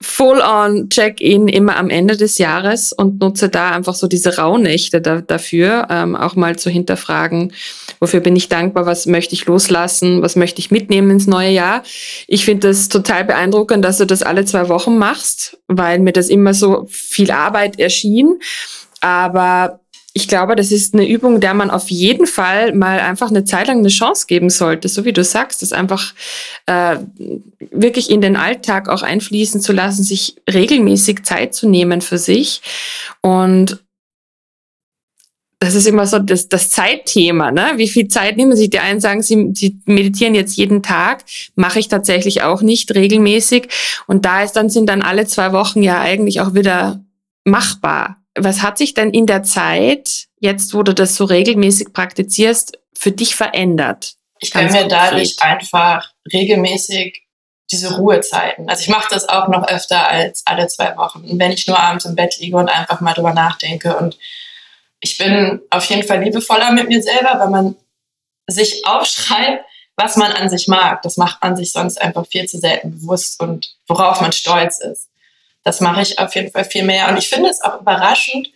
[0.00, 5.88] Full-on-Check-in immer am Ende des Jahres und nutze da einfach so diese Rauhnächte da, dafür,
[5.90, 7.52] ähm, auch mal zu hinterfragen,
[7.98, 11.82] wofür bin ich dankbar, was möchte ich loslassen, was möchte ich mitnehmen ins neue Jahr.
[12.28, 16.28] Ich finde das total beeindruckend, dass du das alle zwei Wochen machst, weil mir das
[16.28, 18.38] immer so viel Arbeit erschien.
[19.00, 19.80] Aber
[20.18, 23.68] ich glaube, das ist eine Übung, der man auf jeden Fall mal einfach eine Zeit
[23.68, 26.12] lang eine Chance geben sollte, so wie du sagst, das einfach
[26.66, 26.96] äh,
[27.70, 32.62] wirklich in den Alltag auch einfließen zu lassen, sich regelmäßig Zeit zu nehmen für sich
[33.20, 33.78] und
[35.60, 37.74] das ist immer so das, das Zeitthema, ne?
[37.76, 38.70] Wie viel Zeit nehmen sich?
[38.70, 43.68] Die einen sagen, sie, sie meditieren jetzt jeden Tag, mache ich tatsächlich auch nicht regelmäßig.
[44.06, 47.04] Und da ist dann sind dann alle zwei Wochen ja eigentlich auch wieder
[47.44, 48.18] machbar.
[48.38, 53.12] Was hat sich denn in der Zeit, jetzt wo du das so regelmäßig praktizierst, für
[53.12, 54.14] dich verändert?
[54.40, 57.28] Ich kann mir dadurch einfach regelmäßig
[57.70, 58.68] diese Ruhezeiten.
[58.68, 61.20] Also ich mache das auch noch öfter als alle zwei Wochen.
[61.20, 63.96] Und wenn ich nur abends im Bett liege und einfach mal drüber nachdenke.
[63.96, 64.18] Und
[65.00, 67.76] ich bin auf jeden Fall liebevoller mit mir selber, weil man
[68.46, 69.64] sich aufschreibt,
[69.96, 71.02] was man an sich mag.
[71.02, 75.07] Das macht man sich sonst einfach viel zu selten bewusst und worauf man stolz ist.
[75.68, 77.08] Das mache ich auf jeden Fall viel mehr.
[77.08, 78.48] Und ich finde es auch überraschend,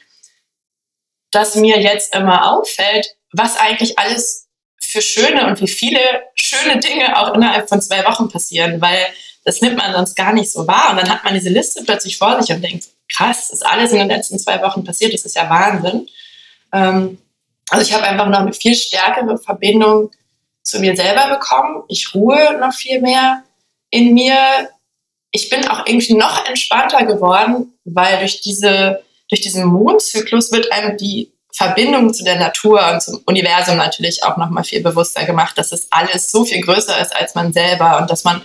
[1.30, 4.48] dass mir jetzt immer auffällt, was eigentlich alles
[4.80, 6.00] für schöne und wie viele
[6.34, 9.04] schöne Dinge auch innerhalb von zwei Wochen passieren, weil
[9.44, 10.88] das nimmt man sonst gar nicht so wahr.
[10.92, 13.98] Und dann hat man diese Liste plötzlich vor sich und denkt, krass, ist alles in
[13.98, 16.08] den letzten zwei Wochen passiert, das ist ja Wahnsinn.
[16.72, 17.18] Ähm,
[17.68, 20.10] also ich habe einfach noch eine viel stärkere Verbindung
[20.62, 21.82] zu mir selber bekommen.
[21.88, 23.44] Ich ruhe noch viel mehr
[23.90, 24.70] in mir
[25.32, 30.96] ich bin auch irgendwie noch entspannter geworden, weil durch diese, durch diesen Mondzyklus wird einem
[30.98, 35.72] die Verbindung zu der Natur und zum Universum natürlich auch nochmal viel bewusster gemacht, dass
[35.72, 38.42] es alles so viel größer ist als man selber und dass man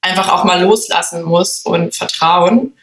[0.00, 2.76] einfach auch mal loslassen muss und vertrauen.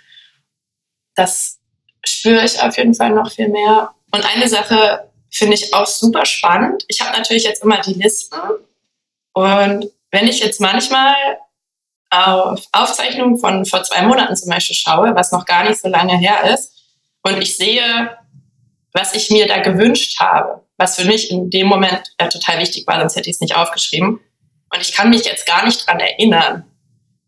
[1.16, 1.58] Das
[2.04, 3.92] spüre ich auf jeden Fall noch viel mehr.
[4.12, 6.84] Und eine Sache finde ich auch super spannend.
[6.88, 8.40] Ich habe natürlich jetzt immer die Listen
[9.34, 11.16] und wenn ich jetzt manchmal
[12.10, 16.18] auf Aufzeichnungen von vor zwei Monaten zum Beispiel schaue, was noch gar nicht so lange
[16.18, 16.80] her ist,
[17.22, 18.18] und ich sehe,
[18.94, 22.88] was ich mir da gewünscht habe, was für mich in dem Moment äh, total wichtig
[22.88, 24.20] war, sonst hätte ich es nicht aufgeschrieben.
[24.72, 26.66] Und ich kann mich jetzt gar nicht dran erinnern.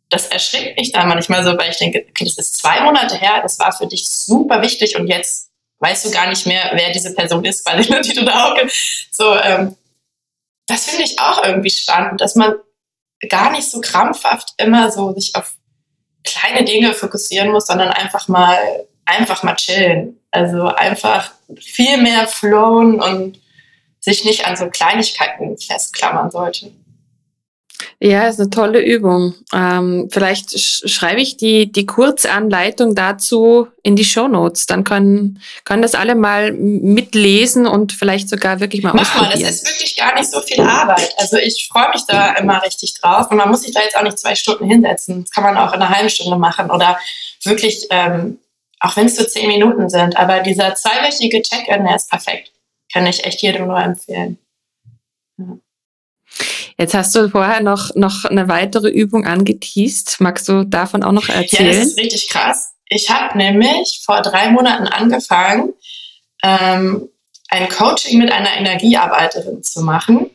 [0.09, 3.41] Das erschrickt mich dann manchmal so, weil ich denke, okay, das ist zwei Monate her,
[3.41, 7.13] das war für dich super wichtig und jetzt weißt du gar nicht mehr, wer diese
[7.13, 8.57] Person ist, weil die du da auch
[9.11, 9.35] so.
[9.35, 9.75] Ähm,
[10.67, 12.55] das finde ich auch irgendwie spannend, dass man
[13.29, 15.55] gar nicht so krampfhaft immer so sich auf
[16.23, 18.57] kleine Dinge fokussieren muss, sondern einfach mal,
[19.05, 20.19] einfach mal chillen.
[20.31, 23.39] Also einfach viel mehr flowen und
[23.99, 26.71] sich nicht an so Kleinigkeiten festklammern sollte.
[27.99, 29.33] Ja, ist eine tolle Übung.
[29.53, 34.65] Ähm, vielleicht sch schreibe ich die, die Kurzanleitung dazu in die Show Notes.
[34.65, 39.41] Dann können, können das alle mal mitlesen und vielleicht sogar wirklich mal Mach ausprobieren.
[39.41, 41.13] mal, das ist wirklich gar nicht so viel Arbeit.
[41.17, 43.29] Also ich freue mich da immer richtig drauf.
[43.29, 45.23] Und man muss sich da jetzt auch nicht zwei Stunden hinsetzen.
[45.23, 46.99] Das kann man auch in einer halben Stunde machen oder
[47.43, 48.39] wirklich, ähm,
[48.79, 50.17] auch wenn es so zehn Minuten sind.
[50.17, 52.51] Aber dieser zweiwöchige Check-in, der ist perfekt.
[52.91, 54.37] Kann ich echt jedem nur empfehlen.
[55.37, 55.57] Ja.
[56.77, 60.17] Jetzt hast du vorher noch, noch eine weitere Übung angeteased.
[60.19, 61.73] Magst du davon auch noch erzählen?
[61.73, 62.71] Ja, das ist richtig krass.
[62.89, 65.73] Ich habe nämlich vor drei Monaten angefangen,
[66.43, 67.07] ähm,
[67.49, 70.29] ein Coaching mit einer Energiearbeiterin zu machen.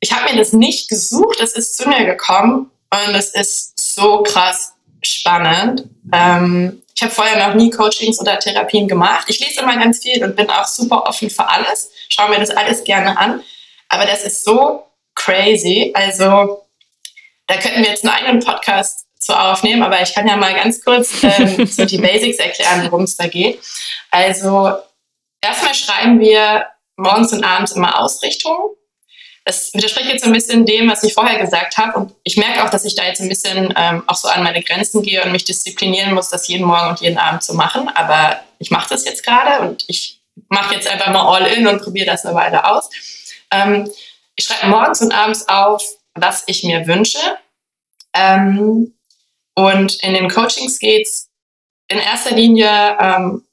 [0.00, 4.22] Ich habe mir das nicht gesucht, es ist zu mir gekommen und es ist so
[4.22, 5.84] krass spannend.
[6.12, 9.26] Ähm, ich habe vorher noch nie Coachings oder Therapien gemacht.
[9.28, 12.50] Ich lese immer ganz viel und bin auch super offen für alles, schaue mir das
[12.50, 13.42] alles gerne an.
[13.88, 14.85] Aber das ist so
[15.26, 15.90] crazy.
[15.94, 16.66] Also
[17.46, 20.82] da könnten wir jetzt einen eigenen Podcast zu aufnehmen, aber ich kann ja mal ganz
[20.82, 23.58] kurz ähm, so die Basics erklären, worum es da geht.
[24.10, 24.72] Also
[25.40, 28.70] erstmal schreiben wir morgens und abends immer Ausrichtungen.
[29.44, 31.98] Das widerspricht jetzt so ein bisschen dem, was ich vorher gesagt habe.
[31.98, 34.62] Und ich merke auch, dass ich da jetzt ein bisschen ähm, auch so an meine
[34.62, 37.88] Grenzen gehe und mich disziplinieren muss, das jeden Morgen und jeden Abend zu machen.
[37.88, 41.80] Aber ich mache das jetzt gerade und ich mache jetzt einfach mal all in und
[41.80, 42.90] probiere das eine Weile aus.
[43.52, 43.88] Ähm,
[44.36, 45.82] ich schreibe morgens und abends auf,
[46.14, 47.18] was ich mir wünsche.
[48.14, 48.94] Ähm,
[49.54, 51.28] und in den Coachings geht es
[51.88, 52.68] in erster Linie,
[53.00, 53.46] ähm,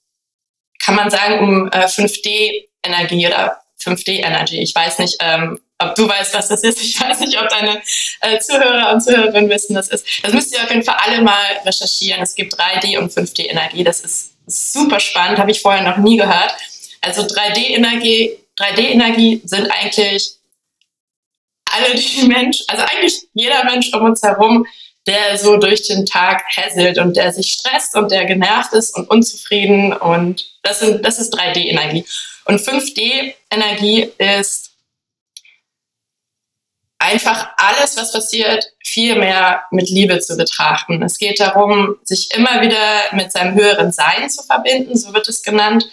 [0.80, 4.60] kann man sagen, um äh, 5D-Energie oder 5D-Energy.
[4.60, 6.82] Ich weiß nicht, ähm, ob du weißt, was das ist.
[6.82, 7.82] Ich weiß nicht, ob deine
[8.22, 10.24] äh, Zuhörer und Zuhörerinnen wissen, was das ist.
[10.24, 12.22] Das müsst ihr auf jeden Fall alle mal recherchieren.
[12.22, 13.84] Es gibt 3D und 5D-Energie.
[13.84, 16.56] Das ist super spannend, habe ich vorher noch nie gehört.
[17.02, 20.36] Also 3D-Energie 3D-Energie sind eigentlich
[21.74, 24.66] alle die Menschen, also eigentlich jeder Mensch um uns herum,
[25.06, 29.10] der so durch den Tag hässelt und der sich stresst und der genervt ist und
[29.10, 32.06] unzufrieden und das, sind, das ist 3D-Energie.
[32.46, 34.72] Und 5D-Energie ist
[37.00, 41.04] einfach alles, was passiert, viel mehr mit Liebe zu betrachten.
[41.04, 45.44] Es geht darum, sich immer wieder mit seinem höheren Sein zu verbinden, so wird es
[45.44, 45.86] genannt.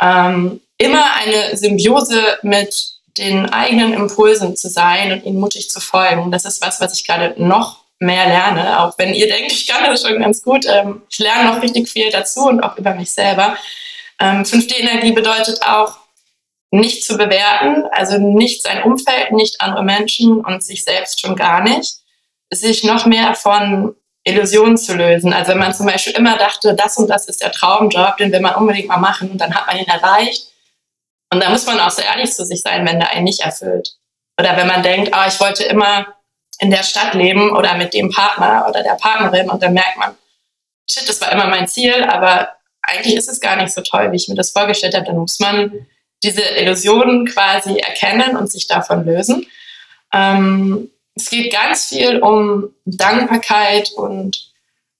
[0.00, 6.30] Ähm, immer eine Symbiose mit den eigenen Impulsen zu sein und ihnen mutig zu folgen.
[6.30, 9.84] Das ist was, was ich gerade noch mehr lerne, auch wenn ihr denkt, ich kann
[9.84, 10.64] das schon ganz gut.
[10.66, 13.56] Ähm, ich lerne noch richtig viel dazu und auch über mich selber.
[14.20, 15.98] 5D-Energie ähm, bedeutet auch,
[16.70, 21.62] nicht zu bewerten, also nicht sein Umfeld, nicht andere Menschen und sich selbst schon gar
[21.62, 21.96] nicht,
[22.50, 25.32] sich noch mehr von Illusionen zu lösen.
[25.32, 28.40] Also wenn man zum Beispiel immer dachte, das und das ist der Traumjob, den will
[28.40, 30.48] man unbedingt mal machen dann hat man ihn erreicht,
[31.30, 33.96] und da muss man auch so ehrlich zu sich sein, wenn der einen nicht erfüllt.
[34.38, 36.06] Oder wenn man denkt, ah, ich wollte immer
[36.60, 40.16] in der Stadt leben oder mit dem Partner oder der Partnerin und dann merkt man,
[40.90, 42.48] shit, das war immer mein Ziel, aber
[42.82, 45.06] eigentlich ist es gar nicht so toll, wie ich mir das vorgestellt habe.
[45.06, 45.86] Dann muss man
[46.22, 49.46] diese Illusionen quasi erkennen und sich davon lösen.
[50.12, 54.52] Ähm, es geht ganz viel um Dankbarkeit und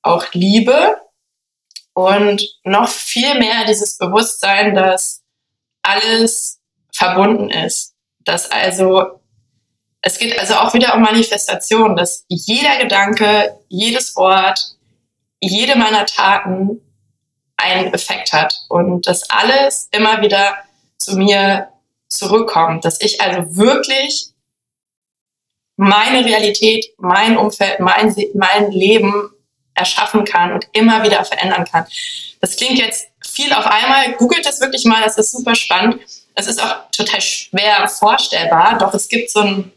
[0.02, 0.96] auch Liebe
[1.94, 5.22] und noch viel mehr dieses Bewusstsein, dass
[5.88, 6.60] alles
[6.92, 7.94] verbunden ist.
[8.20, 9.20] Dass also,
[10.02, 14.76] es geht also auch wieder um Manifestation, dass jeder Gedanke, jedes Wort,
[15.40, 16.80] jede meiner Taten
[17.56, 20.56] einen Effekt hat und dass alles immer wieder
[20.98, 21.68] zu mir
[22.08, 24.30] zurückkommt, dass ich also wirklich
[25.76, 29.30] meine Realität, mein Umfeld, mein, mein Leben
[29.74, 31.86] erschaffen kann und immer wieder verändern kann.
[32.40, 33.06] Das klingt jetzt
[33.38, 34.12] viel auf einmal.
[34.14, 36.00] Googelt das wirklich mal, das ist super spannend.
[36.34, 39.72] Es ist auch total schwer vorstellbar, doch es gibt so ein,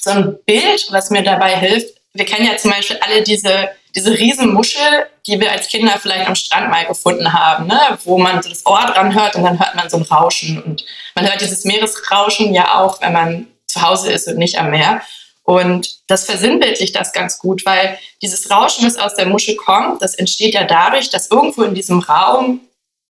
[0.00, 1.94] so ein Bild, was mir dabei hilft.
[2.14, 6.34] Wir kennen ja zum Beispiel alle diese, diese Riesenmuschel, die wir als Kinder vielleicht am
[6.34, 7.98] Strand mal gefunden haben, ne?
[8.04, 10.60] wo man so das Ohr dran hört und dann hört man so ein Rauschen.
[10.60, 14.70] Und man hört dieses Meeresrauschen ja auch, wenn man zu Hause ist und nicht am
[14.70, 15.02] Meer.
[15.44, 20.14] Und das versinnbildlicht das ganz gut, weil dieses Rauschen, das aus der Muschel kommt, das
[20.16, 22.60] entsteht ja dadurch, dass irgendwo in diesem Raum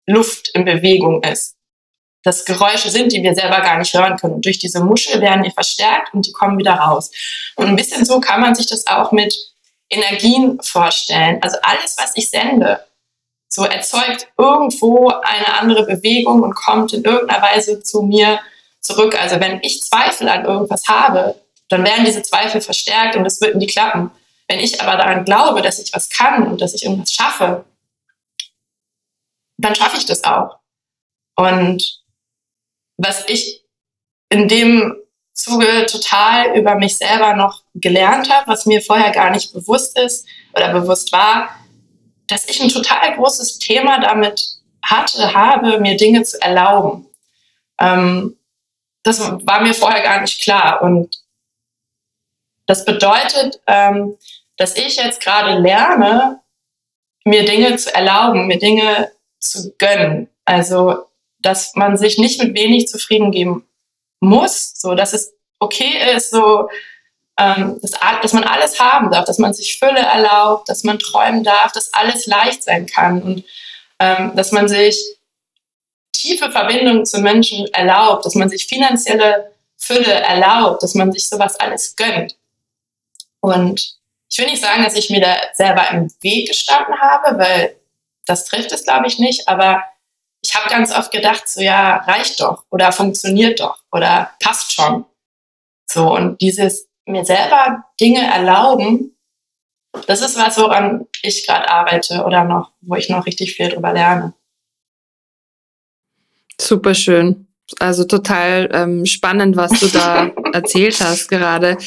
[0.07, 1.55] Luft in Bewegung ist.
[2.23, 4.35] Das Geräusche sind, die wir selber gar nicht hören können.
[4.35, 7.11] Und durch diese Muschel werden die verstärkt und die kommen wieder raus.
[7.55, 9.35] Und ein bisschen so kann man sich das auch mit
[9.89, 11.37] Energien vorstellen.
[11.41, 12.83] Also alles, was ich sende,
[13.49, 18.39] so erzeugt irgendwo eine andere Bewegung und kommt in irgendeiner Weise zu mir
[18.81, 19.19] zurück.
[19.19, 21.35] Also wenn ich Zweifel an irgendwas habe,
[21.69, 24.11] dann werden diese Zweifel verstärkt und es wird nie klappen.
[24.47, 27.65] Wenn ich aber daran glaube, dass ich was kann und dass ich irgendwas schaffe,
[29.57, 30.59] dann schaffe ich das auch.
[31.35, 32.01] Und
[32.97, 33.63] was ich
[34.29, 34.95] in dem
[35.33, 40.27] Zuge total über mich selber noch gelernt habe, was mir vorher gar nicht bewusst ist
[40.55, 41.49] oder bewusst war,
[42.27, 44.43] dass ich ein total großes Thema damit
[44.83, 47.07] hatte, habe, mir Dinge zu erlauben.
[47.79, 48.37] Ähm,
[49.03, 50.81] das war mir vorher gar nicht klar.
[50.81, 51.23] Und
[52.65, 54.17] das bedeutet, ähm,
[54.57, 56.41] dass ich jetzt gerade lerne,
[57.23, 59.11] mir Dinge zu erlauben, mir Dinge
[59.51, 60.29] zu gönnen.
[60.45, 61.05] Also,
[61.39, 63.65] dass man sich nicht mit wenig zufrieden geben
[64.19, 66.69] muss, so dass es okay ist, so
[67.39, 71.43] ähm, dass, dass man alles haben darf, dass man sich Fülle erlaubt, dass man träumen
[71.43, 73.43] darf, dass alles leicht sein kann und
[73.99, 74.99] ähm, dass man sich
[76.13, 81.59] tiefe Verbindungen zu Menschen erlaubt, dass man sich finanzielle Fülle erlaubt, dass man sich sowas
[81.59, 82.35] alles gönnt.
[83.39, 83.97] Und
[84.29, 87.75] ich will nicht sagen, dass ich mir da selber im Weg gestanden habe, weil
[88.27, 89.47] das trifft es, glaube ich, nicht.
[89.47, 89.83] Aber
[90.41, 95.05] ich habe ganz oft gedacht, so ja, reicht doch oder funktioniert doch oder passt schon.
[95.89, 99.17] So, und dieses mir selber Dinge erlauben,
[100.05, 103.93] das ist was, woran ich gerade arbeite oder noch, wo ich noch richtig viel drüber
[103.93, 104.33] lerne.
[106.59, 107.46] Super schön.
[107.79, 111.77] Also total ähm, spannend, was du da erzählt hast gerade.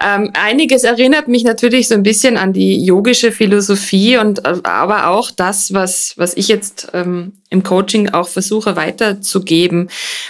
[0.00, 5.06] Ähm, einiges erinnert mich natürlich so ein bisschen an die yogische Philosophie und äh, aber
[5.06, 9.88] auch das, was, was ich jetzt ähm, im Coaching auch versuche weiterzugeben,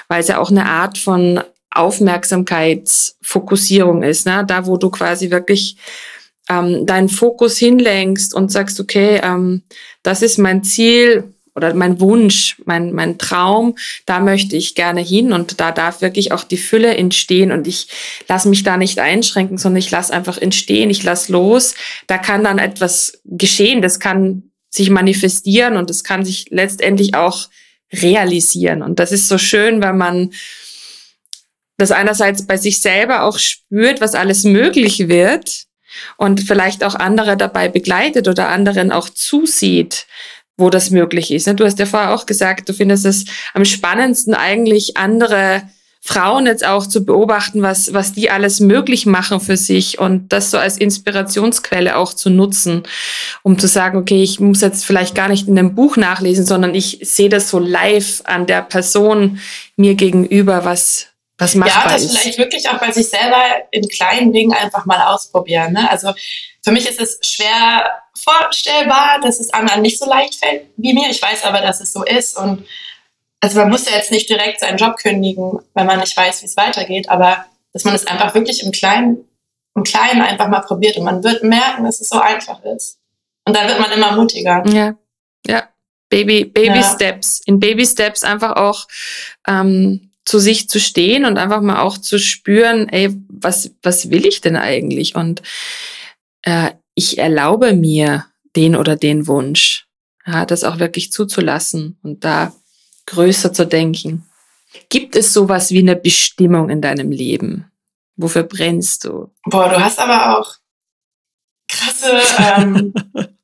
[0.09, 4.45] weil es ja auch eine Art von Aufmerksamkeitsfokussierung ist, ne?
[4.47, 5.79] da wo du quasi wirklich
[6.51, 9.63] ähm, deinen Fokus hinlenkst und sagst, okay, ähm,
[10.03, 15.33] das ist mein Ziel, oder mein Wunsch, mein, mein Traum, da möchte ich gerne hin
[15.33, 17.89] und da darf wirklich auch die Fülle entstehen und ich
[18.29, 21.75] lasse mich da nicht einschränken, sondern ich lasse einfach entstehen, ich lasse los.
[22.07, 27.49] Da kann dann etwas geschehen, das kann sich manifestieren und das kann sich letztendlich auch
[27.93, 28.83] realisieren.
[28.83, 30.31] Und das ist so schön, wenn man
[31.77, 35.65] das einerseits bei sich selber auch spürt, was alles möglich wird
[36.17, 40.07] und vielleicht auch andere dabei begleitet oder anderen auch zusieht,
[40.61, 41.47] wo das möglich ist.
[41.49, 45.63] Du hast ja vorher auch gesagt, du findest es am spannendsten eigentlich andere
[46.03, 50.51] Frauen jetzt auch zu beobachten, was, was die alles möglich machen für sich und das
[50.51, 52.85] so als Inspirationsquelle auch zu nutzen,
[53.43, 56.75] um zu sagen, okay, ich muss jetzt vielleicht gar nicht in einem Buch nachlesen, sondern
[56.75, 59.41] ich sehe das so live an der Person
[59.77, 62.17] mir gegenüber, was, was machbar Ja, das ist.
[62.17, 65.75] vielleicht wirklich auch bei sich selber in kleinen Dingen einfach mal ausprobieren.
[65.75, 65.91] Ne?
[65.91, 66.15] Also
[66.63, 71.11] für mich ist es schwer vorstellbar, dass es anderen nicht so leicht fällt wie mir.
[71.11, 72.37] Ich weiß aber, dass es so ist.
[72.37, 72.67] Und
[73.41, 76.47] also man muss ja jetzt nicht direkt seinen Job kündigen, wenn man nicht weiß, wie
[76.47, 79.25] es weitergeht, aber dass man es einfach wirklich im Kleinen,
[79.75, 82.99] im Kleinen einfach mal probiert und man wird merken, dass es so einfach ist.
[83.47, 84.63] Und dann wird man immer mutiger.
[84.67, 84.95] Ja,
[85.47, 85.69] ja.
[86.11, 86.83] Baby, Baby ja.
[86.83, 87.41] Steps.
[87.47, 88.89] In Baby Steps einfach auch
[89.47, 94.27] ähm, zu sich zu stehen und einfach mal auch zu spüren, ey, was, was will
[94.27, 95.15] ich denn eigentlich?
[95.15, 95.43] Und
[96.43, 98.27] äh, ich erlaube mir
[98.57, 99.87] den oder den Wunsch.
[100.27, 102.53] Ja, das auch wirklich zuzulassen und da
[103.07, 104.27] größer zu denken.
[104.89, 107.71] Gibt es sowas wie eine Bestimmung in deinem Leben?
[108.17, 109.33] Wofür brennst du?
[109.45, 110.55] Boah, du hast aber auch
[111.69, 112.95] krasse ähm,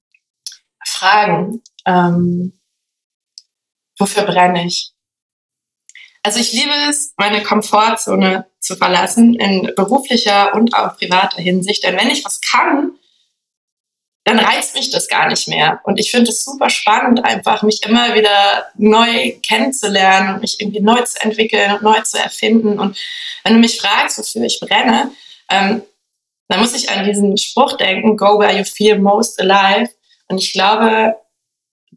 [0.85, 1.63] Fragen.
[1.85, 2.53] Ähm,
[3.99, 4.93] wofür brenne ich?
[6.23, 11.85] Also ich liebe es, meine Komfortzone zu verlassen in beruflicher und auch privater Hinsicht.
[11.85, 12.93] Denn wenn ich was kann,
[14.25, 15.81] dann reizt mich das gar nicht mehr.
[15.85, 20.81] Und ich finde es super spannend, einfach mich immer wieder neu kennenzulernen und mich irgendwie
[20.81, 22.81] neu zu entwickeln und neu zu erfinden.
[22.81, 22.99] Und
[23.45, 25.13] wenn du mich fragst, wofür ich brenne,
[25.49, 25.83] ähm,
[26.49, 29.91] dann muss ich an diesen Spruch denken, go where you feel most alive.
[30.27, 31.15] Und ich glaube,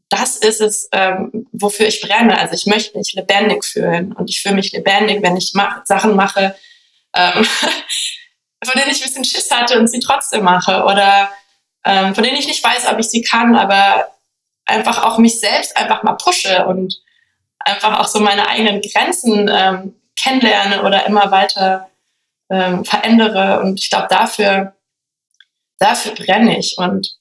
[0.10, 2.38] das ist es, ähm, wofür ich brenne.
[2.38, 6.16] Also ich möchte mich lebendig fühlen und ich fühle mich lebendig, wenn ich mach, Sachen
[6.16, 6.56] mache,
[7.16, 7.46] ähm,
[8.64, 11.30] von denen ich ein bisschen Schiss hatte und sie trotzdem mache oder
[11.86, 14.08] ähm, von denen ich nicht weiß, ob ich sie kann, aber
[14.66, 17.02] einfach auch mich selbst einfach mal pushe und
[17.60, 21.90] einfach auch so meine eigenen Grenzen ähm, kennenlerne oder immer weiter
[22.50, 23.62] ähm, verändere.
[23.62, 24.74] Und ich glaube, dafür,
[25.78, 26.78] dafür brenne ich.
[26.78, 27.19] Und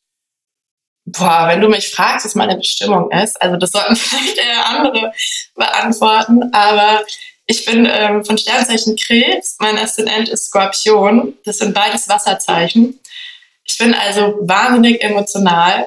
[1.12, 5.12] boah, wenn du mich fragst, was meine Bestimmung ist, also das sollten vielleicht eher andere
[5.54, 7.04] beantworten, aber
[7.46, 13.00] ich bin ähm, von Sternzeichen Krebs, mein Aszendent ist Skorpion, das sind beides Wasserzeichen.
[13.64, 15.86] Ich bin also wahnsinnig emotional,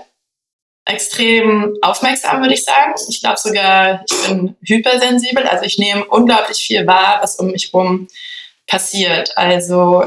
[0.86, 2.93] extrem aufmerksam, würde ich sagen.
[3.10, 5.47] Ich glaube sogar, ich bin hypersensibel.
[5.47, 8.07] Also ich nehme unglaublich viel wahr, was um mich herum
[8.67, 9.38] passiert.
[9.38, 10.03] Also,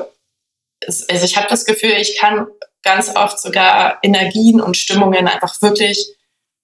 [0.86, 2.46] also ich habe das Gefühl, ich kann
[2.84, 6.16] ganz oft sogar Energien und Stimmungen einfach wirklich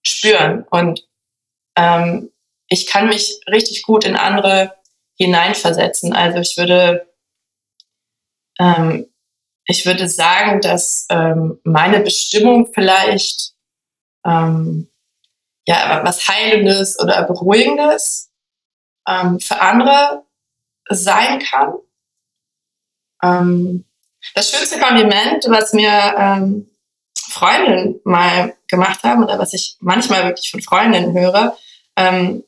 [0.05, 0.65] spüren.
[0.69, 1.07] Und
[1.75, 2.31] ähm,
[2.67, 4.75] ich kann mich richtig gut in andere
[5.17, 6.13] hineinversetzen.
[6.13, 7.07] Also ich würde
[8.59, 9.07] ähm,
[9.65, 13.53] ich würde sagen, dass ähm, meine Bestimmung vielleicht
[14.25, 14.89] ähm,
[15.67, 18.31] ja was Heilendes oder Beruhigendes
[19.07, 20.25] ähm, für andere
[20.89, 21.73] sein kann.
[24.35, 26.69] Das schönste Kompliment, was mir ähm,
[27.17, 31.57] Freundinnen mal gemacht haben oder was ich manchmal wirklich von Freundinnen höre,
[31.95, 32.43] ähm,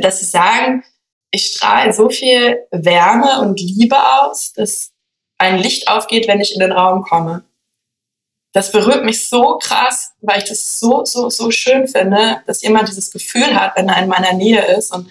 [0.00, 0.84] dass sie sagen,
[1.30, 4.92] ich strahle so viel Wärme und Liebe aus, dass
[5.38, 7.44] ein Licht aufgeht, wenn ich in den Raum komme.
[8.52, 12.88] Das berührt mich so krass, weil ich das so, so, so schön finde, dass jemand
[12.88, 14.94] dieses Gefühl hat, wenn er in meiner Nähe ist.
[14.94, 15.10] Und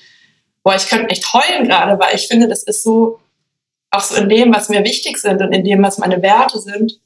[0.63, 3.19] boah, ich könnte nicht heulen gerade, weil ich finde, das ist so,
[3.93, 6.99] auch so in dem, was mir wichtig sind und in dem, was meine Werte sind.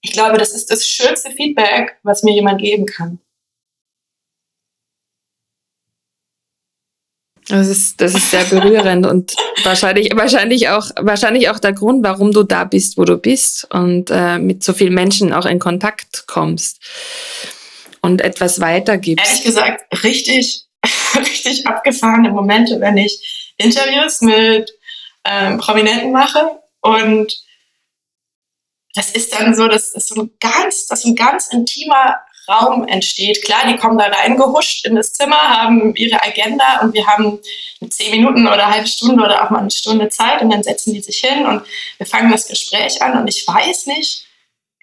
[0.00, 3.20] Ich glaube, das ist das schönste Feedback, was mir jemand geben kann.
[7.48, 12.32] Das ist, das ist sehr berührend und wahrscheinlich, wahrscheinlich, auch, wahrscheinlich auch der Grund, warum
[12.32, 16.26] du da bist, wo du bist und äh, mit so vielen Menschen auch in Kontakt
[16.26, 16.80] kommst.
[18.00, 19.24] und etwas weitergibst?
[19.24, 20.64] Ehrlich gesagt, richtig,
[21.16, 24.72] richtig abgefahrene Momente, wenn ich Interviews mit
[25.24, 27.42] ähm, Prominenten mache und
[28.94, 33.44] das ist dann so, dass das so ein ganz, das ein ganz intimer Raum entsteht.
[33.44, 37.38] Klar, die kommen da reingehuscht in das Zimmer, haben ihre Agenda und wir haben
[37.88, 41.00] zehn Minuten oder halbe Stunde oder auch mal eine Stunde Zeit und dann setzen die
[41.00, 41.62] sich hin und
[41.98, 44.26] wir fangen das Gespräch an und ich weiß nicht,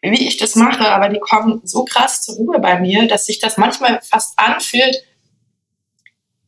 [0.02, 3.40] wie ich das mache, aber die kommen so krass zur Ruhe bei mir, dass sich
[3.40, 5.04] das manchmal fast anfühlt,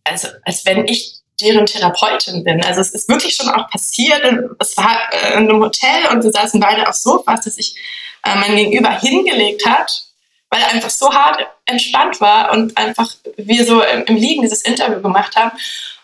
[0.05, 2.63] also als wenn ich deren Therapeutin bin.
[2.63, 4.21] Also es ist wirklich schon auch passiert.
[4.59, 7.75] Es war äh, in einem Hotel und wir saßen beide auf Sofas, dass sich
[8.23, 10.03] äh, mein Gegenüber hingelegt hat,
[10.49, 15.01] weil er einfach so hart entspannt war und einfach wir so im, Liegen dieses Interview
[15.01, 15.51] gemacht haben.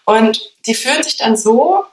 [0.06, 1.84] Und die fühlen sich dann so,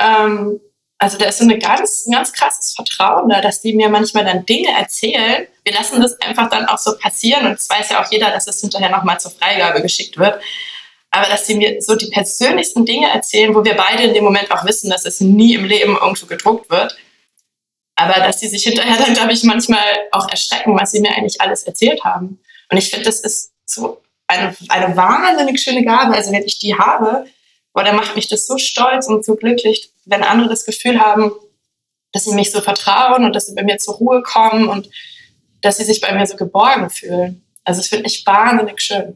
[0.00, 0.60] ähm,
[0.98, 4.24] also da ist so eine ganz, ein ganz krasses Vertrauen da, dass die mir manchmal
[4.24, 5.46] dann Dinge erzählen.
[5.64, 8.46] Wir lassen das einfach dann auch so passieren und es weiß ja auch jeder, dass
[8.46, 10.40] es hinterher nochmal zur Freigabe geschickt wird
[11.12, 14.50] aber dass sie mir so die persönlichsten Dinge erzählen, wo wir beide in dem Moment
[14.50, 16.96] auch wissen, dass es nie im Leben irgendwo gedruckt wird.
[17.94, 21.40] Aber dass sie sich hinterher dann, glaube ich, manchmal auch erschrecken, was sie mir eigentlich
[21.42, 22.40] alles erzählt haben.
[22.70, 26.14] Und ich finde, das ist so eine, eine wahnsinnig schöne Gabe.
[26.14, 27.26] Also wenn ich die habe,
[27.74, 31.30] boah, dann macht mich das so stolz und so glücklich, wenn andere das Gefühl haben,
[32.12, 34.88] dass sie mich so vertrauen und dass sie bei mir zur Ruhe kommen und
[35.60, 37.44] dass sie sich bei mir so geborgen fühlen.
[37.64, 39.14] Also das finde ich wahnsinnig schön.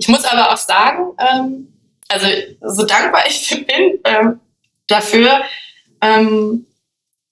[0.00, 1.72] Ich muss aber auch sagen, ähm,
[2.08, 2.26] also
[2.62, 4.40] so dankbar ich bin ähm,
[4.88, 5.42] dafür,
[6.00, 6.66] ähm,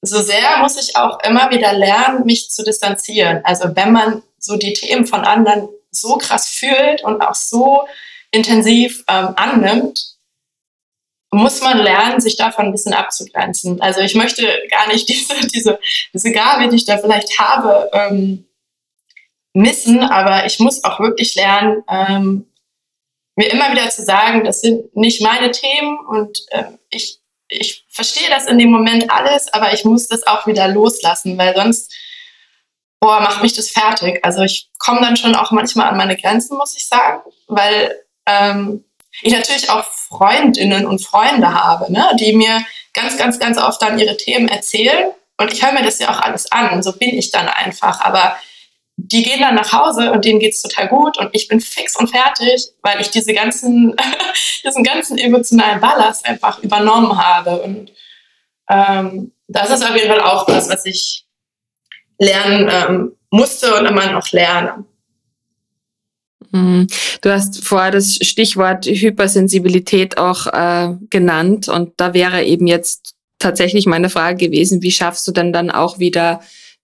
[0.02, 3.40] so sehr muss ich auch immer wieder lernen, mich zu distanzieren.
[3.42, 7.88] Also wenn man so die Themen von anderen so krass fühlt und auch so
[8.30, 10.18] intensiv ähm, annimmt,
[11.30, 13.80] muss man lernen, sich davon ein bisschen abzugrenzen.
[13.80, 15.80] Also ich möchte gar nicht diese, diese,
[16.12, 18.44] diese Gabe, die ich da vielleicht habe, ähm,
[19.54, 22.44] missen, aber ich muss auch wirklich lernen, ähm,
[23.39, 28.28] mir immer wieder zu sagen, das sind nicht meine Themen und äh, ich, ich verstehe
[28.28, 31.95] das in dem Moment alles, aber ich muss das auch wieder loslassen, weil sonst
[32.99, 34.18] boah, macht mich das fertig.
[34.24, 38.84] Also ich komme dann schon auch manchmal an meine Grenzen, muss ich sagen, weil ähm,
[39.22, 42.61] ich natürlich auch Freundinnen und Freunde habe, ne, die mir
[42.93, 45.12] ganz, ganz, ganz oft dann ihre Themen erzählen.
[45.36, 46.70] Und ich höre mir das ja auch alles an.
[46.70, 48.01] Und so bin ich dann einfach.
[48.01, 48.36] Aber
[49.01, 52.11] die gehen dann nach Hause und denen geht's total gut und ich bin fix und
[52.11, 53.94] fertig, weil ich diese ganzen,
[54.64, 57.62] diesen ganzen emotionalen Ballast einfach übernommen habe.
[57.62, 57.92] Und
[58.68, 61.24] ähm, das ist auf jeden Fall auch was, was ich
[62.18, 64.84] lernen ähm, musste und immer noch lerne.
[66.51, 66.88] Mhm.
[67.20, 73.86] Du hast vorher das Stichwort Hypersensibilität auch äh, genannt und da wäre eben jetzt tatsächlich
[73.86, 76.40] meine Frage gewesen, wie schaffst du denn dann auch wieder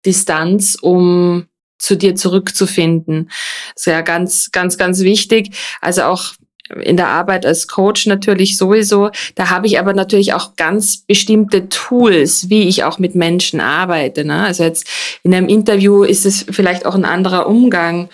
[0.06, 1.48] Distanz, um
[1.84, 3.30] zu dir zurückzufinden.
[3.74, 5.54] Das ist ja ganz, ganz, ganz wichtig.
[5.80, 6.34] Also auch
[6.82, 9.10] in der Arbeit als Coach natürlich sowieso.
[9.34, 14.24] Da habe ich aber natürlich auch ganz bestimmte Tools, wie ich auch mit Menschen arbeite.
[14.24, 14.44] Ne?
[14.44, 14.88] Also jetzt
[15.22, 18.08] in einem Interview ist es vielleicht auch ein anderer Umgang.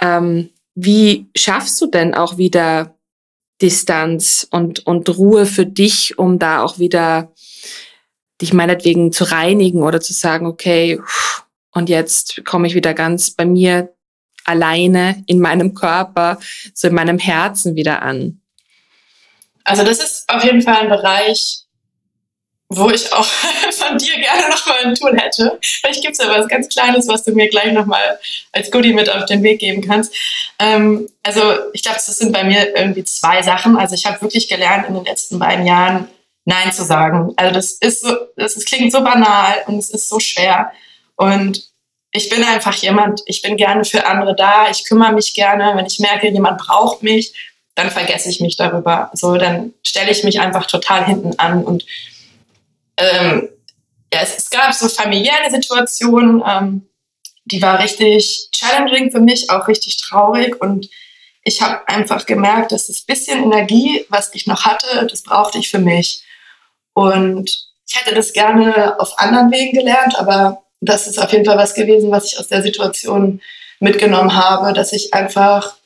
[0.00, 2.94] Ähm, wie schaffst du denn auch wieder
[3.60, 7.32] Distanz und, und Ruhe für dich, um da auch wieder
[8.40, 11.25] dich meinetwegen zu reinigen oder zu sagen, okay, pff,
[11.76, 13.92] und jetzt komme ich wieder ganz bei mir
[14.46, 16.38] alleine in meinem Körper,
[16.72, 18.40] so in meinem Herzen wieder an.
[19.62, 21.64] Also das ist auf jeden Fall ein Bereich,
[22.70, 23.26] wo ich auch
[23.72, 25.58] von dir gerne nochmal ein Tool hätte.
[25.60, 28.18] Vielleicht gibt es ja was ganz Kleines, was du mir gleich nochmal
[28.52, 30.14] als Goodie mit auf den Weg geben kannst.
[30.58, 31.42] Ähm, also
[31.74, 33.76] ich glaube, das sind bei mir irgendwie zwei Sachen.
[33.76, 36.08] Also ich habe wirklich gelernt in den letzten beiden Jahren,
[36.46, 37.34] Nein zu sagen.
[37.36, 40.72] Also das ist so, das ist, klingt so banal und es ist so schwer.
[41.16, 41.62] Und
[42.12, 45.72] ich bin einfach jemand, ich bin gerne für andere da, ich kümmere mich gerne.
[45.74, 47.34] Wenn ich merke, jemand braucht mich,
[47.74, 49.10] dann vergesse ich mich darüber.
[49.12, 51.62] So, dann stelle ich mich einfach total hinten an.
[51.64, 51.84] Und
[52.96, 53.48] ähm,
[54.12, 56.88] ja, es, es, gab so familiäre Situationen, ähm,
[57.44, 60.60] die war richtig challenging für mich, auch richtig traurig.
[60.60, 60.88] Und
[61.44, 65.70] ich habe einfach gemerkt, dass das bisschen Energie, was ich noch hatte, das brauchte ich
[65.70, 66.24] für mich.
[66.94, 67.50] Und
[67.86, 71.74] ich hätte das gerne auf anderen Wegen gelernt, aber das ist auf jeden Fall was
[71.74, 73.40] gewesen, was ich aus der Situation
[73.80, 75.76] mitgenommen habe, dass ich einfach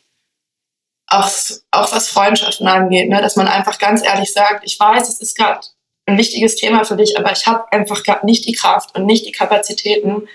[1.07, 1.29] auch,
[1.73, 5.37] auch was Freundschaften angeht, ne, dass man einfach ganz ehrlich sagt, ich weiß, es ist
[5.37, 5.61] gerade
[6.07, 9.27] ein wichtiges Thema für dich, aber ich habe einfach gerade nicht die Kraft und nicht
[9.27, 10.29] die Kapazitäten,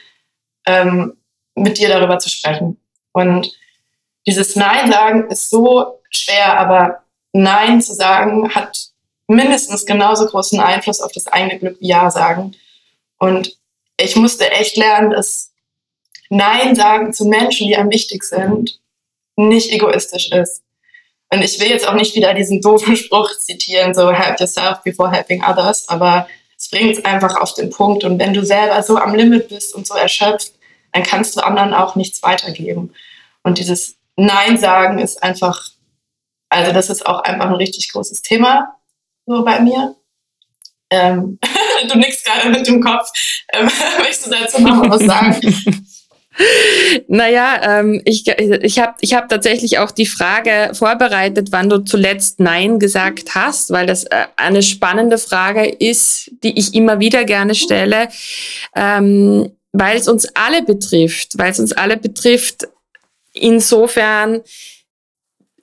[0.65, 1.17] ähm,
[1.55, 2.77] mit dir darüber zu sprechen.
[3.13, 3.51] Und
[4.27, 8.89] dieses Nein sagen ist so schwer, aber Nein zu sagen hat
[9.27, 12.55] mindestens genauso großen Einfluss auf das eigene Glück wie Ja sagen.
[13.17, 13.57] Und
[13.99, 15.51] ich musste echt lernen, dass
[16.29, 18.79] Nein sagen zu Menschen, die einem wichtig sind,
[19.35, 20.63] nicht egoistisch ist.
[21.31, 25.11] Und ich will jetzt auch nicht wieder diesen doofen Spruch zitieren, so help yourself before
[25.11, 26.27] helping others, aber
[26.57, 28.03] es bringt es einfach auf den Punkt.
[28.03, 30.53] Und wenn du selber so am Limit bist und so erschöpft,
[30.93, 32.93] dann kannst du anderen auch nichts weitergeben.
[33.43, 35.69] Und dieses Nein sagen ist einfach,
[36.49, 38.77] also das ist auch einfach ein richtig großes Thema
[39.25, 39.95] so bei mir.
[40.89, 41.39] Ähm,
[41.87, 43.09] du nickst gerade mit dem Kopf.
[43.53, 43.69] Ähm,
[43.99, 45.85] möchtest du dazu noch was sagen?
[47.07, 52.41] Naja, ähm, ich, ich habe ich hab tatsächlich auch die Frage vorbereitet, wann du zuletzt
[52.41, 57.55] Nein gesagt hast, weil das äh, eine spannende Frage ist, die ich immer wieder gerne
[57.55, 58.09] stelle,
[58.75, 62.67] ähm, weil es uns alle betrifft, weil es uns alle betrifft,
[63.33, 64.41] insofern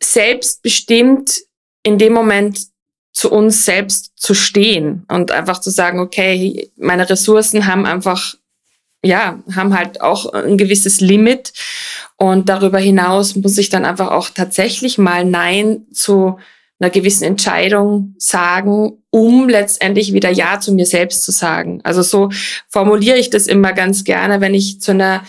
[0.03, 1.43] selbstbestimmt
[1.83, 2.72] in dem Moment
[3.13, 8.35] zu uns selbst zu stehen und einfach zu sagen, okay, meine Ressourcen haben einfach
[9.05, 11.53] ja, haben halt auch ein gewisses Limit.
[12.17, 16.39] Und darüber hinaus muss ich dann einfach auch tatsächlich mal Nein zu
[16.79, 21.81] einer gewissen Entscheidung sagen, um letztendlich wieder Ja zu mir selbst zu sagen.
[21.85, 22.31] Also so
[22.69, 25.25] formuliere ich das immer ganz gerne, wenn ich zu einer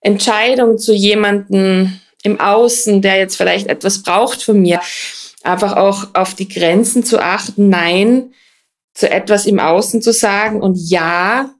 [0.00, 4.80] Entscheidung zu jemanden im Außen, der jetzt vielleicht etwas braucht von mir,
[5.44, 8.32] einfach auch auf die Grenzen zu achten, Nein
[8.94, 11.50] zu etwas im Außen zu sagen und Ja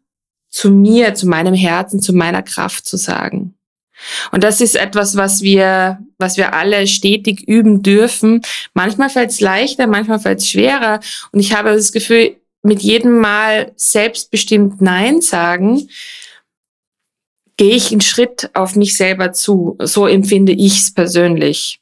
[0.49, 3.55] zu mir, zu meinem Herzen, zu meiner Kraft zu sagen.
[4.33, 8.43] Und das ist etwas, was wir, was wir alle stetig üben dürfen.
[8.73, 11.01] Manchmal fällt es leichter, manchmal fällt es schwerer.
[11.33, 15.89] Und ich habe das Gefühl, mit jedem Mal selbstbestimmt Nein sagen,
[17.57, 19.77] gehe ich einen Schritt auf mich selber zu.
[19.81, 21.81] So empfinde ich es persönlich.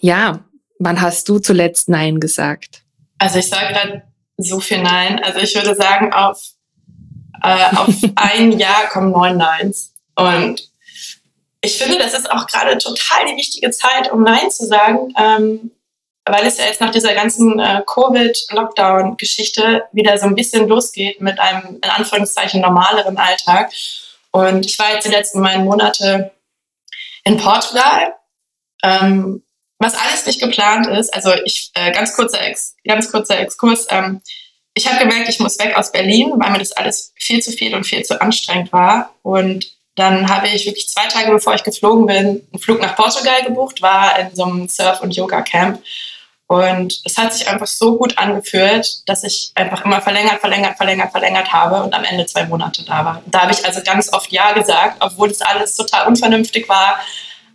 [0.00, 0.44] Ja,
[0.78, 2.82] wann hast du zuletzt Nein gesagt?
[3.18, 4.02] Also ich sage gerade
[4.36, 5.22] so viel Nein.
[5.22, 6.56] Also ich würde sagen, auf
[7.42, 9.92] äh, auf ein Jahr kommen neun Neins.
[10.14, 10.70] Und
[11.60, 15.70] ich finde, das ist auch gerade total die wichtige Zeit, um Nein zu sagen, ähm,
[16.24, 21.38] weil es ja jetzt nach dieser ganzen äh, Covid-Lockdown-Geschichte wieder so ein bisschen losgeht mit
[21.38, 23.70] einem in Anführungszeichen normaleren Alltag.
[24.32, 26.32] Und ich war jetzt die letzten neun Monate
[27.24, 28.14] in Portugal,
[28.82, 29.42] ähm,
[29.78, 31.12] was alles nicht geplant ist.
[31.14, 33.86] Also ich äh, ganz kurzer Ex, ganz kurzer Exkurs.
[33.90, 34.20] Ähm,
[34.74, 37.74] ich habe gemerkt, ich muss weg aus Berlin, weil mir das alles viel zu viel
[37.74, 39.14] und viel zu anstrengend war.
[39.22, 43.42] Und dann habe ich wirklich zwei Tage bevor ich geflogen bin, einen Flug nach Portugal
[43.42, 45.82] gebucht, war in so einem Surf- und Yoga-Camp.
[46.48, 51.10] Und es hat sich einfach so gut angefühlt, dass ich einfach immer verlängert, verlängert, verlängert,
[51.10, 53.22] verlängert habe und am Ende zwei Monate da war.
[53.26, 57.00] Da habe ich also ganz oft Ja gesagt, obwohl das alles total unvernünftig war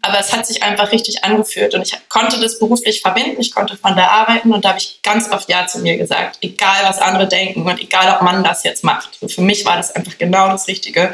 [0.02, 3.78] aber es hat sich einfach richtig angefühlt und ich konnte das beruflich verbinden, ich konnte
[3.78, 7.00] von da arbeiten und da habe ich ganz oft Ja zu mir gesagt, egal was
[7.00, 9.20] andere denken und egal ob man das jetzt macht.
[9.32, 11.14] Für mich war das einfach genau das Richtige.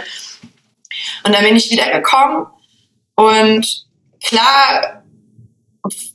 [1.23, 2.47] Und dann bin ich wiedergekommen
[3.15, 3.85] und
[4.23, 5.03] klar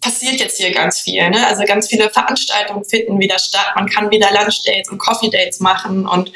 [0.01, 1.29] passiert jetzt hier ganz viel.
[1.31, 1.47] Ne?
[1.47, 3.73] Also ganz viele Veranstaltungen finden wieder statt.
[3.75, 6.33] Man kann wieder Lunchdates und Coffee Dates machen und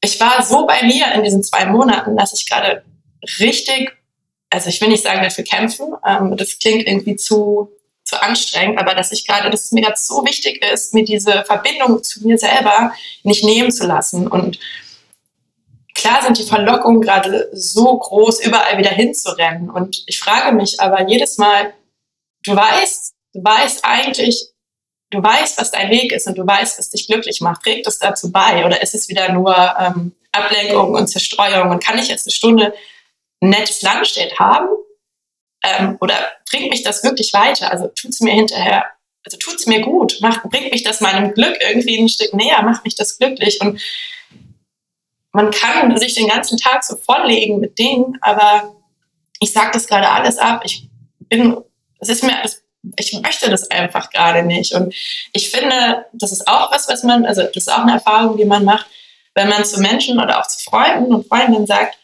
[0.00, 2.84] ich war so bei mir in diesen zwei Monaten, dass ich gerade
[3.40, 3.97] richtig
[4.50, 7.70] also ich will nicht sagen, dafür kämpfen, ähm, das klingt irgendwie zu,
[8.04, 11.44] zu anstrengend, aber dass ich gerade, dass es mir gerade so wichtig ist, mir diese
[11.44, 12.92] Verbindung zu mir selber
[13.22, 14.26] nicht nehmen zu lassen.
[14.26, 14.58] Und
[15.94, 19.70] klar sind die Verlockungen gerade so groß, überall wieder hinzurennen.
[19.70, 21.74] Und ich frage mich aber jedes Mal,
[22.44, 24.48] du weißt, du weißt eigentlich,
[25.10, 27.62] du weißt, was dein Weg ist und du weißt, was dich glücklich macht.
[27.62, 28.64] Trägt es dazu bei?
[28.64, 31.70] Oder ist es wieder nur ähm, Ablenkung und Zerstreuung?
[31.70, 32.74] Und kann ich jetzt eine Stunde
[33.40, 34.68] ein nettes Landstedt haben?
[35.62, 36.14] Ähm, oder
[36.50, 37.70] bringt mich das wirklich weiter?
[37.70, 38.84] Also tut es mir hinterher,
[39.24, 42.62] also tut es mir gut, macht, bringt mich das meinem Glück irgendwie ein Stück näher,
[42.62, 43.60] macht mich das glücklich.
[43.60, 43.80] Und
[45.32, 48.74] man kann sich den ganzen Tag so volllegen mit Dingen, aber
[49.40, 50.62] ich sage das gerade alles ab.
[50.64, 50.88] Ich
[51.20, 51.56] bin,
[52.00, 52.42] es ist mir,
[52.96, 54.74] ich möchte das einfach gerade nicht.
[54.74, 54.94] Und
[55.32, 58.44] ich finde, das ist auch was, was man, also das ist auch eine Erfahrung, die
[58.44, 58.86] man macht,
[59.34, 61.97] wenn man zu Menschen oder auch zu Freunden und Freundinnen sagt,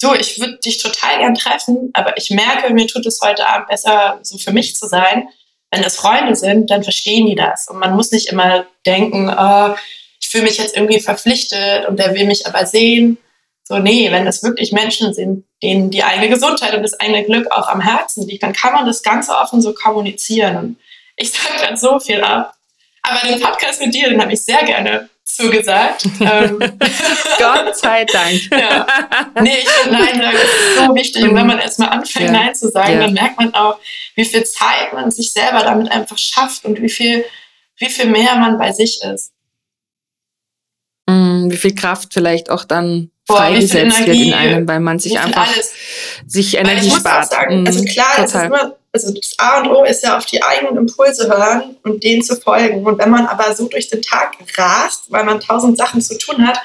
[0.00, 3.68] du, ich würde dich total gern treffen, aber ich merke, mir tut es heute Abend
[3.68, 5.28] besser, so für mich zu sein.
[5.70, 7.68] Wenn es Freunde sind, dann verstehen die das.
[7.68, 9.74] Und man muss nicht immer denken, oh,
[10.20, 13.18] ich fühle mich jetzt irgendwie verpflichtet und der will mich aber sehen.
[13.62, 17.52] So, nee, wenn das wirklich Menschen sind, denen die eigene Gesundheit und das eigene Glück
[17.52, 20.76] auch am Herzen liegt, dann kann man das ganz offen so kommunizieren.
[21.16, 22.54] Ich sage gerade so viel ab.
[23.02, 26.04] Aber den Podcast mit dir, den habe ich sehr gerne zugesagt.
[26.20, 26.58] ähm,
[27.38, 28.40] Gott sei Dank.
[28.50, 28.86] ja.
[29.40, 31.22] Nee, ich finde Nein sagen ist so wichtig.
[31.24, 32.32] Und wenn man erstmal anfängt, ja.
[32.32, 33.00] Nein zu sagen, ja.
[33.00, 33.78] dann merkt man auch,
[34.14, 37.24] wie viel Zeit man sich selber damit einfach schafft und wie viel,
[37.78, 39.32] wie viel mehr man bei sich ist.
[41.06, 45.48] Mm, wie viel Kraft vielleicht auch dann freigesetzt wird in einem, weil man sich einfach
[45.52, 45.72] alles.
[46.26, 47.30] sich Energie spart.
[47.30, 50.26] Sagen, also mhm, klar, es ist immer, also das A und O ist ja auf
[50.26, 52.84] die eigenen Impulse hören und denen zu folgen.
[52.84, 56.46] Und wenn man aber so durch den Tag rast, weil man tausend Sachen zu tun
[56.46, 56.60] hat,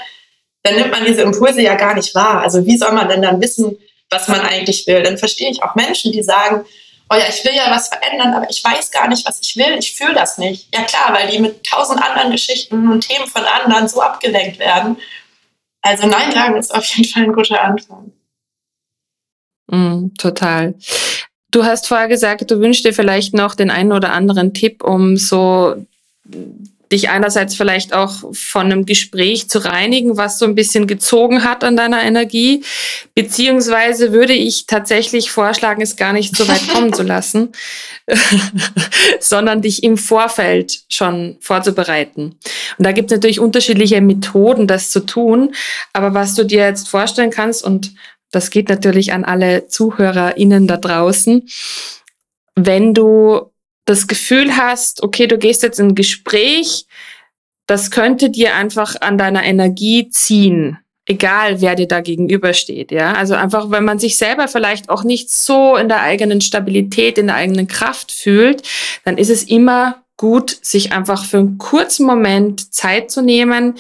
[0.64, 2.42] dann nimmt man diese Impulse ja gar nicht wahr.
[2.42, 3.78] Also wie soll man denn dann wissen,
[4.10, 5.04] was man eigentlich will?
[5.04, 6.66] Dann verstehe ich auch Menschen, die sagen,
[7.12, 9.78] oh ja, ich will ja was verändern, aber ich weiß gar nicht, was ich will.
[9.78, 10.74] Ich fühle das nicht.
[10.74, 14.98] Ja klar, weil die mit tausend anderen Geschichten und Themen von anderen so abgelenkt werden.
[15.84, 18.12] Also Nein sagen ist auf jeden Fall ein guter Anfang.
[19.68, 20.74] Mm, total.
[21.52, 25.16] Du hast vorher gesagt, du wünschst dir vielleicht noch den einen oder anderen Tipp, um
[25.16, 25.76] so
[26.92, 31.64] dich einerseits vielleicht auch von einem Gespräch zu reinigen, was so ein bisschen gezogen hat
[31.64, 32.64] an deiner Energie,
[33.16, 37.52] beziehungsweise würde ich tatsächlich vorschlagen, es gar nicht so weit kommen zu lassen,
[39.20, 42.38] sondern dich im Vorfeld schon vorzubereiten.
[42.78, 45.56] Und da gibt es natürlich unterschiedliche Methoden, das zu tun,
[45.94, 47.94] aber was du dir jetzt vorstellen kannst und
[48.36, 51.48] das geht natürlich an alle ZuhörerInnen da draußen.
[52.56, 53.52] Wenn du
[53.86, 56.86] das Gefühl hast, okay, du gehst jetzt in ein Gespräch,
[57.66, 63.14] das könnte dir einfach an deiner Energie ziehen, egal wer dir da gegenübersteht, ja.
[63.14, 67.28] Also einfach, wenn man sich selber vielleicht auch nicht so in der eigenen Stabilität, in
[67.28, 68.64] der eigenen Kraft fühlt,
[69.06, 73.76] dann ist es immer gut, sich einfach für einen kurzen Moment Zeit zu nehmen.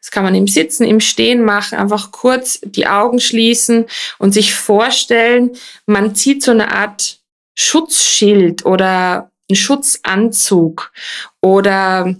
[0.00, 3.86] Das kann man im Sitzen, im Stehen machen, einfach kurz die Augen schließen
[4.18, 5.52] und sich vorstellen,
[5.86, 7.18] man zieht so eine Art
[7.58, 10.92] Schutzschild oder einen Schutzanzug
[11.40, 12.14] oder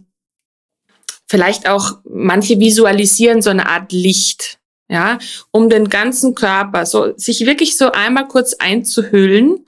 [1.27, 4.59] vielleicht auch manche visualisieren so eine Art Licht,
[4.89, 5.19] ja,
[5.53, 9.67] um den ganzen Körper so sich wirklich so einmal kurz einzuhüllen.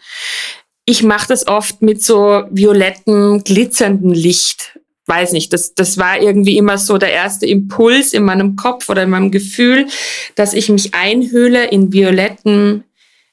[0.90, 4.76] Ich mache das oft mit so violetten, glitzernden Licht.
[5.06, 9.04] Weiß nicht, das, das war irgendwie immer so der erste Impuls in meinem Kopf oder
[9.04, 9.86] in meinem Gefühl,
[10.34, 12.82] dass ich mich einhülle in violetten,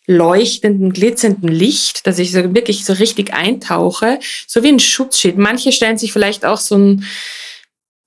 [0.05, 5.39] leuchtenden, glitzernden Licht, dass ich so wirklich so richtig eintauche, so wie ein Schutzschild.
[5.39, 7.05] Manche stellen sich vielleicht auch so ein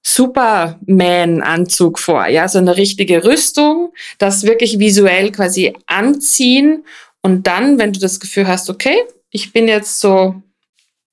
[0.04, 6.84] Superman-Anzug vor, ja, so eine richtige Rüstung, das wirklich visuell quasi anziehen
[7.20, 8.96] und dann, wenn du das Gefühl hast, okay,
[9.30, 10.42] ich bin jetzt so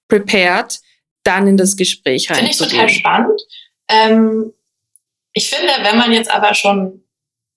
[0.07, 0.79] prepared,
[1.23, 2.37] dann in das Gespräch rein.
[2.37, 3.41] Finde ich total spannend.
[3.89, 4.53] Ähm,
[5.33, 7.03] ich finde, wenn man jetzt aber schon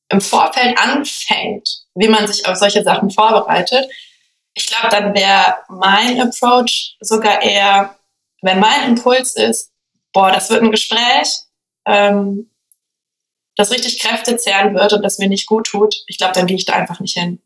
[0.09, 3.89] im Vorfeld anfängt, wie man sich auf solche Sachen vorbereitet,
[4.55, 7.97] ich glaube, dann wäre mein Approach sogar eher,
[8.43, 9.73] wenn mein Impuls ist,
[10.13, 11.29] boah, das wird ein Gespräch,
[11.87, 12.51] ähm,
[13.57, 16.57] das richtig Kräfte zehren wird und das mir nicht gut tut, ich glaube, dann gehe
[16.57, 17.41] ich da einfach nicht hin.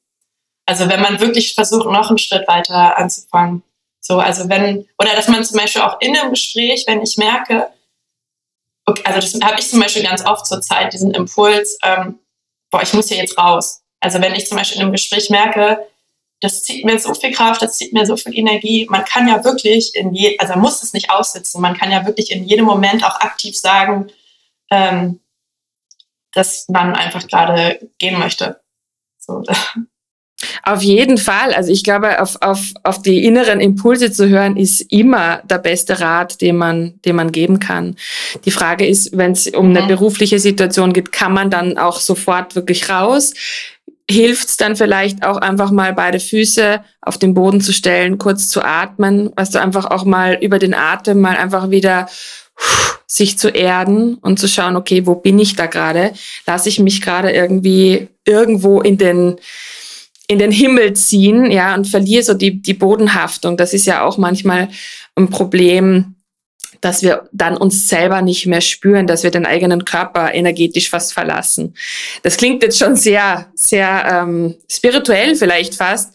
[0.66, 3.62] Also wenn man wirklich versucht, noch einen Schritt weiter anzufangen.
[4.00, 7.68] So, also wenn, oder dass man zum Beispiel auch in einem Gespräch, wenn ich merke,
[8.86, 12.18] okay, also das habe ich zum Beispiel ganz oft zur Zeit, diesen Impuls, ähm,
[12.70, 13.82] boah, ich muss hier jetzt raus.
[14.00, 15.86] Also wenn ich zum Beispiel in einem Gespräch merke,
[16.40, 18.86] das zieht mir so viel Kraft, das zieht mir so viel Energie.
[18.90, 22.04] Man kann ja wirklich in je, also man muss es nicht aussitzen, man kann ja
[22.04, 24.10] wirklich in jedem Moment auch aktiv sagen,
[24.70, 25.20] ähm,
[26.32, 28.60] dass man einfach gerade gehen möchte.
[29.18, 29.42] So.
[30.62, 31.52] Auf jeden Fall.
[31.54, 36.00] Also ich glaube, auf, auf, auf die inneren Impulse zu hören, ist immer der beste
[36.00, 37.96] Rat, den man, den man geben kann.
[38.44, 39.88] Die Frage ist, wenn es um eine mhm.
[39.88, 43.32] berufliche Situation geht, kann man dann auch sofort wirklich raus?
[44.10, 48.48] Hilft es dann vielleicht auch einfach mal beide Füße auf den Boden zu stellen, kurz
[48.48, 52.06] zu atmen, weißt du, einfach auch mal über den Atem mal einfach wieder
[53.06, 56.12] sich zu erden und zu schauen, okay, wo bin ich da gerade?
[56.46, 59.36] Lasse ich mich gerade irgendwie irgendwo in den
[60.26, 63.56] in den Himmel ziehen, ja, und verliere so die, die Bodenhaftung.
[63.56, 64.68] Das ist ja auch manchmal
[65.16, 66.14] ein Problem,
[66.80, 71.14] dass wir dann uns selber nicht mehr spüren, dass wir den eigenen Körper energetisch fast
[71.14, 71.74] verlassen.
[72.22, 76.10] Das klingt jetzt schon sehr, sehr ähm, spirituell vielleicht fast,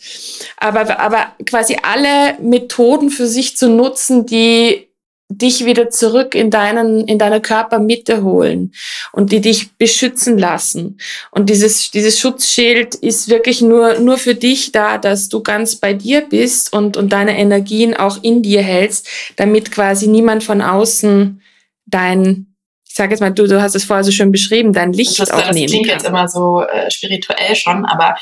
[0.58, 4.89] aber, aber quasi alle Methoden für sich zu nutzen, die
[5.32, 8.74] dich wieder zurück in deinen, in deine Körpermitte holen
[9.12, 11.00] und die dich beschützen lassen.
[11.30, 15.94] Und dieses, dieses Schutzschild ist wirklich nur, nur für dich da, dass du ganz bei
[15.94, 21.42] dir bist und, und deine Energien auch in dir hältst, damit quasi niemand von außen
[21.86, 22.48] dein,
[22.88, 25.30] ich sage jetzt mal, du, du hast es vorher so schön beschrieben, dein Licht das,
[25.30, 25.98] auch das klingt kann.
[25.98, 28.18] jetzt immer so äh, spirituell schon, aber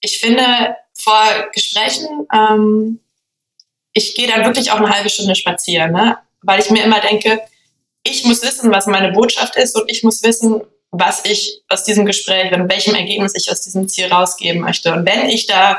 [0.00, 3.00] ich finde, vor Gesprächen, ähm,
[3.92, 5.92] ich gehe dann wirklich auch eine halbe Stunde spazieren.
[5.92, 6.16] Ne?
[6.44, 7.40] Weil ich mir immer denke,
[8.02, 12.06] ich muss wissen, was meine Botschaft ist und ich muss wissen, was ich aus diesem
[12.06, 14.92] Gespräch und welchem Ergebnis ich aus diesem Ziel rausgeben möchte.
[14.92, 15.78] Und wenn ich da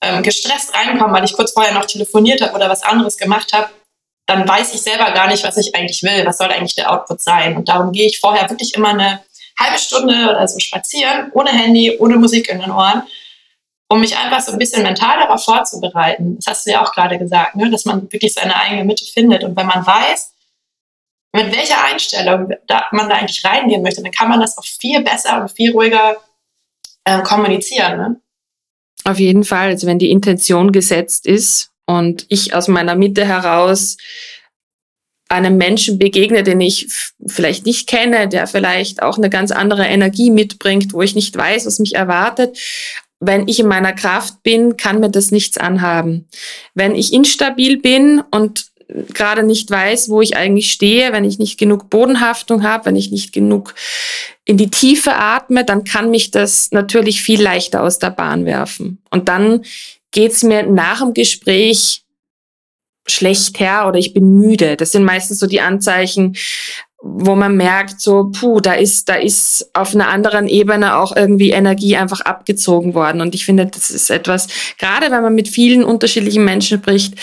[0.00, 3.68] ähm, gestresst reinkomme, weil ich kurz vorher noch telefoniert habe oder was anderes gemacht habe,
[4.26, 7.22] dann weiß ich selber gar nicht, was ich eigentlich will, was soll eigentlich der Output
[7.22, 7.56] sein.
[7.56, 9.22] Und darum gehe ich vorher wirklich immer eine
[9.58, 13.02] halbe Stunde oder so spazieren, ohne Handy, ohne Musik in den Ohren,
[13.88, 16.36] um mich einfach so ein bisschen mental darauf vorzubereiten.
[16.36, 17.70] Das hast du ja auch gerade gesagt, ne?
[17.70, 19.44] dass man wirklich seine eigene Mitte findet.
[19.44, 20.32] Und wenn man weiß,
[21.32, 25.02] mit welcher Einstellung da, man da eigentlich reingehen möchte, dann kann man das auch viel
[25.02, 26.16] besser und viel ruhiger
[27.04, 27.98] äh, kommunizieren.
[27.98, 28.20] Ne?
[29.04, 33.96] Auf jeden Fall, also wenn die Intention gesetzt ist und ich aus meiner Mitte heraus
[35.28, 36.88] einem Menschen begegne, den ich
[37.26, 41.66] vielleicht nicht kenne, der vielleicht auch eine ganz andere Energie mitbringt, wo ich nicht weiß,
[41.66, 42.58] was mich erwartet.
[43.18, 46.28] Wenn ich in meiner Kraft bin, kann mir das nichts anhaben.
[46.74, 51.58] Wenn ich instabil bin und gerade nicht weiß, wo ich eigentlich stehe, wenn ich nicht
[51.58, 53.74] genug Bodenhaftung habe, wenn ich nicht genug
[54.44, 59.02] in die Tiefe atme, dann kann mich das natürlich viel leichter aus der Bahn werfen.
[59.10, 59.64] Und dann
[60.12, 62.02] geht's mir nach dem Gespräch
[63.08, 64.76] schlecht her oder ich bin müde.
[64.76, 66.36] Das sind meistens so die Anzeichen,
[67.02, 71.50] wo man merkt, so, puh, da ist, da ist auf einer anderen Ebene auch irgendwie
[71.50, 73.20] Energie einfach abgezogen worden.
[73.20, 77.14] Und ich finde, das ist etwas, gerade wenn man mit vielen unterschiedlichen Menschen spricht,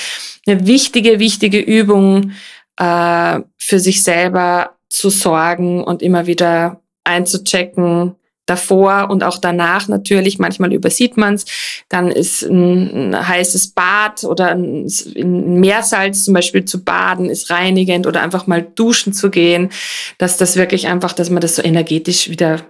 [0.45, 2.31] eine wichtige, wichtige Übung,
[2.77, 8.15] äh, für sich selber zu sorgen und immer wieder einzuchecken,
[8.45, 10.39] davor und auch danach natürlich.
[10.39, 11.45] Manchmal übersieht man es.
[11.89, 18.07] Dann ist ein, heißes Bad oder ein, in Meersalz zum Beispiel zu baden, ist reinigend
[18.07, 19.69] oder einfach mal duschen zu gehen.
[20.17, 22.61] Dass das wirklich einfach, dass man das so energetisch wieder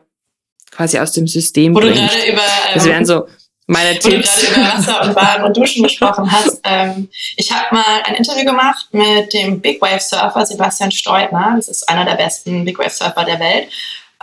[0.72, 1.98] quasi aus dem System Wo bringt.
[1.98, 3.28] Du über, ähm, das wären so
[3.66, 4.42] meine Tipps.
[4.42, 6.60] Du über Wasser und Baden und Duschen gesprochen hast.
[6.64, 11.54] Ähm, ich habe mal ein Interview gemacht mit dem Big Wave Surfer Sebastian Steutner.
[11.56, 13.70] Das ist einer der besten Big Wave Surfer der Welt.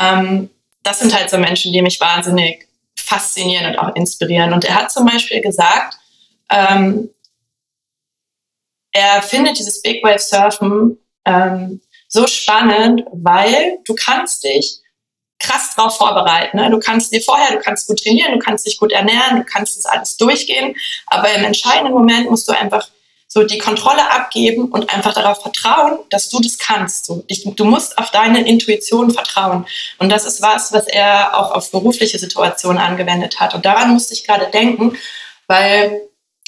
[0.01, 0.51] Ähm,
[0.83, 2.67] das sind halt so Menschen, die mich wahnsinnig
[2.97, 4.53] faszinieren und auch inspirieren.
[4.53, 5.97] Und er hat zum Beispiel gesagt,
[6.51, 7.11] ähm,
[8.93, 14.81] er findet dieses Big Wave Surfen ähm, so spannend, weil du kannst dich
[15.39, 16.57] krass drauf vorbereiten.
[16.57, 16.71] Ne?
[16.71, 19.77] Du kannst dir vorher, du kannst gut trainieren, du kannst dich gut ernähren, du kannst
[19.77, 20.77] das alles durchgehen,
[21.07, 22.89] aber im entscheidenden Moment musst du einfach
[23.33, 27.07] so die Kontrolle abgeben und einfach darauf vertrauen, dass du das kannst.
[27.07, 29.67] So, ich, du musst auf deine Intuition vertrauen.
[29.99, 33.55] Und das ist was, was er auch auf berufliche Situationen angewendet hat.
[33.55, 34.97] Und daran musste ich gerade denken,
[35.47, 36.01] weil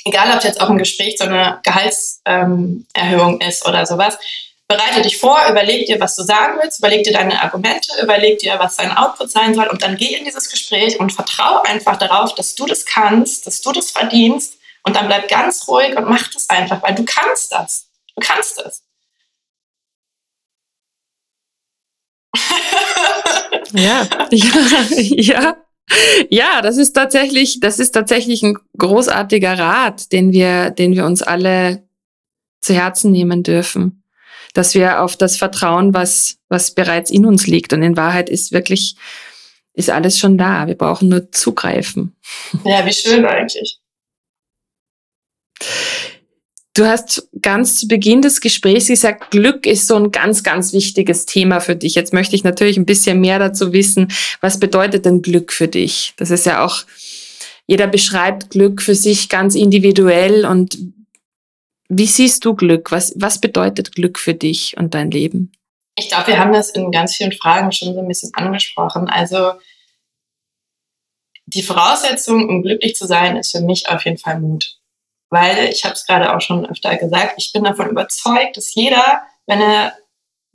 [0.05, 4.18] egal, ob jetzt auch im Gespräch so eine Gehaltserhöhung ähm, ist oder sowas,
[4.66, 8.59] bereite dich vor, überleg dir, was du sagen willst, überleg dir deine Argumente, überleg dir,
[8.59, 12.35] was dein Output sein soll und dann geh in dieses Gespräch und vertraue einfach darauf,
[12.35, 14.55] dass du das kannst, dass du das verdienst
[14.85, 17.89] und dann bleib ganz ruhig und mach das einfach, weil du kannst das.
[18.14, 18.83] Du kannst es.
[23.72, 24.76] ja, ja,
[25.16, 25.57] ja.
[26.30, 31.22] Ja, das ist tatsächlich, das ist tatsächlich ein großartiger Rat, den wir, den wir uns
[31.22, 31.87] alle
[32.61, 34.03] zu Herzen nehmen dürfen.
[34.55, 37.72] Dass wir auf das vertrauen, was, was bereits in uns liegt.
[37.72, 38.97] Und in Wahrheit ist wirklich,
[39.74, 40.66] ist alles schon da.
[40.66, 42.16] Wir brauchen nur zugreifen.
[42.64, 43.82] Ja, wie schön eigentlich.
[46.74, 51.26] Du hast ganz zu Beginn des Gesprächs gesagt, Glück ist so ein ganz, ganz wichtiges
[51.26, 51.94] Thema für dich.
[51.94, 54.10] Jetzt möchte ich natürlich ein bisschen mehr dazu wissen.
[54.40, 56.14] Was bedeutet denn Glück für dich?
[56.16, 56.84] Das ist ja auch,
[57.66, 60.46] jeder beschreibt Glück für sich ganz individuell.
[60.46, 60.78] Und
[61.90, 62.90] wie siehst du Glück?
[62.90, 65.52] Was, was bedeutet Glück für dich und dein Leben?
[65.96, 69.10] Ich glaube, wir haben das in ganz vielen Fragen schon so ein bisschen angesprochen.
[69.10, 69.52] Also,
[71.44, 74.78] die Voraussetzung, um glücklich zu sein, ist für mich auf jeden Fall Mut
[75.33, 79.22] weil ich habe es gerade auch schon öfter gesagt, ich bin davon überzeugt, dass jeder,
[79.47, 79.97] wenn er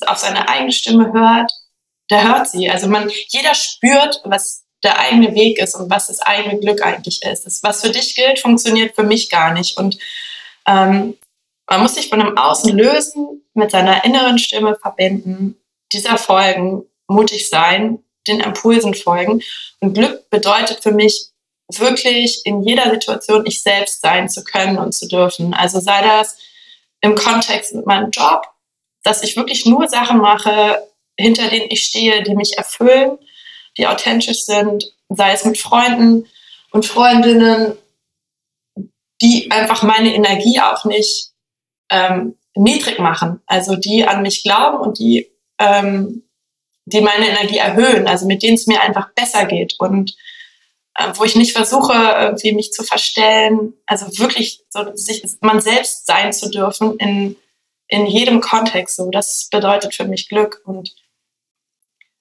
[0.06, 1.52] auf seine eigene Stimme hört,
[2.12, 2.70] der hört sie.
[2.70, 7.24] Also man, jeder spürt, was der eigene Weg ist und was das eigene Glück eigentlich
[7.24, 7.46] ist.
[7.46, 9.78] Das, was für dich gilt, funktioniert für mich gar nicht.
[9.78, 9.98] Und
[10.68, 11.18] ähm,
[11.68, 15.58] man muss sich von dem Außen lösen, mit seiner inneren Stimme verbinden,
[15.92, 19.42] dieser folgen, mutig sein, den Impulsen folgen.
[19.80, 21.32] Und Glück bedeutet für mich
[21.70, 25.54] wirklich in jeder Situation ich selbst sein zu können und zu dürfen.
[25.54, 26.38] Also sei das
[27.02, 28.48] im Kontext mit meinem Job,
[29.04, 30.82] dass ich wirklich nur Sachen mache,
[31.18, 33.18] hinter denen ich stehe, die mich erfüllen,
[33.78, 36.28] die authentisch sind, sei es mit Freunden
[36.72, 37.78] und Freundinnen,
[39.22, 41.32] die einfach meine Energie auch nicht
[41.90, 46.24] ähm, niedrig machen, also die an mich glauben und die, ähm,
[46.86, 49.76] die meine Energie erhöhen, also mit denen es mir einfach besser geht.
[49.80, 50.16] Und
[50.98, 56.08] äh, wo ich nicht versuche, irgendwie mich zu verstellen, also wirklich so sich, man selbst
[56.08, 57.36] sein zu dürfen in,
[57.88, 58.98] in jedem Kontext.
[58.98, 60.62] So, das bedeutet für mich Glück.
[60.66, 60.96] Und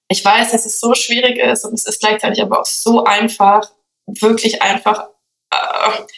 [0.09, 3.69] ich weiß, dass es so schwierig ist und es ist gleichzeitig aber auch so einfach,
[4.05, 5.09] wirklich einfach
[5.51, 5.57] äh,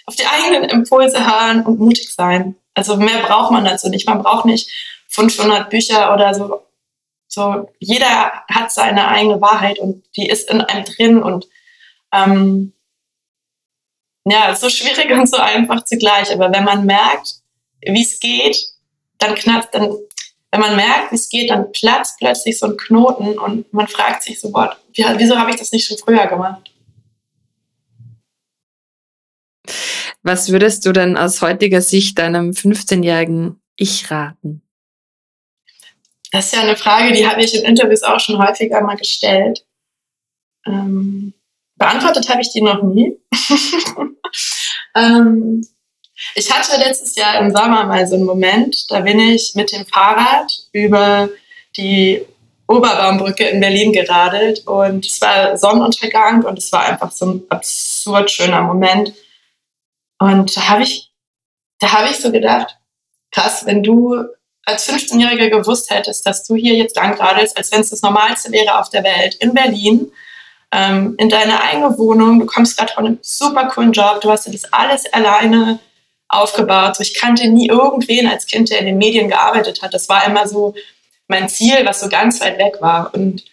[0.05, 2.55] auf die eigenen Impulse hören und mutig sein.
[2.75, 4.07] Also mehr braucht man dazu nicht.
[4.07, 4.69] Man braucht nicht
[5.07, 6.61] 500 Bücher oder so
[7.27, 11.47] So, jeder hat seine eigene Wahrheit und die ist in einem drin und
[12.13, 12.73] ähm,
[14.25, 16.31] ja, so schwierig und so einfach zugleich.
[16.31, 17.35] Aber wenn man merkt,
[17.81, 18.57] wie es geht,
[19.17, 19.95] dann knallt, dann,
[20.51, 24.23] wenn man merkt, wie es geht, dann platzt plötzlich so ein Knoten und man fragt
[24.23, 26.71] sich so, boah, wieso habe ich das nicht schon früher gemacht?
[30.21, 34.61] Was würdest du denn aus heutiger Sicht deinem 15-jährigen Ich raten?
[36.31, 39.65] Das ist ja eine Frage, die habe ich in Interviews auch schon häufiger mal gestellt.
[40.65, 41.33] Ähm,
[41.79, 43.17] beantwortet habe ich die noch nie.
[44.95, 45.65] ähm,
[46.35, 49.85] ich hatte letztes Jahr im Sommer mal so einen Moment, da bin ich mit dem
[49.85, 51.29] Fahrrad über
[51.77, 52.25] die
[52.67, 58.29] Oberbaumbrücke in Berlin geradelt und es war Sonnenuntergang und es war einfach so ein absurd
[58.29, 59.13] schöner Moment.
[60.19, 61.11] Und da habe ich,
[61.79, 62.77] da habe ich so gedacht,
[63.31, 64.23] krass, wenn du
[64.65, 68.51] als 15-Jähriger gewusst hättest, dass du hier jetzt lang radelst, als wenn es das Normalste
[68.51, 70.11] wäre auf der Welt, in Berlin,
[70.71, 74.45] ähm, in deine eigene Wohnung, du kommst gerade von einem super coolen Job, du hast
[74.45, 75.79] dir das alles alleine
[76.27, 76.95] aufgebaut.
[76.95, 79.93] So, ich kannte nie irgendwen als Kind, der in den Medien gearbeitet hat.
[79.93, 80.75] Das war immer so
[81.27, 83.13] mein Ziel, was so ganz weit weg war.
[83.13, 83.43] Und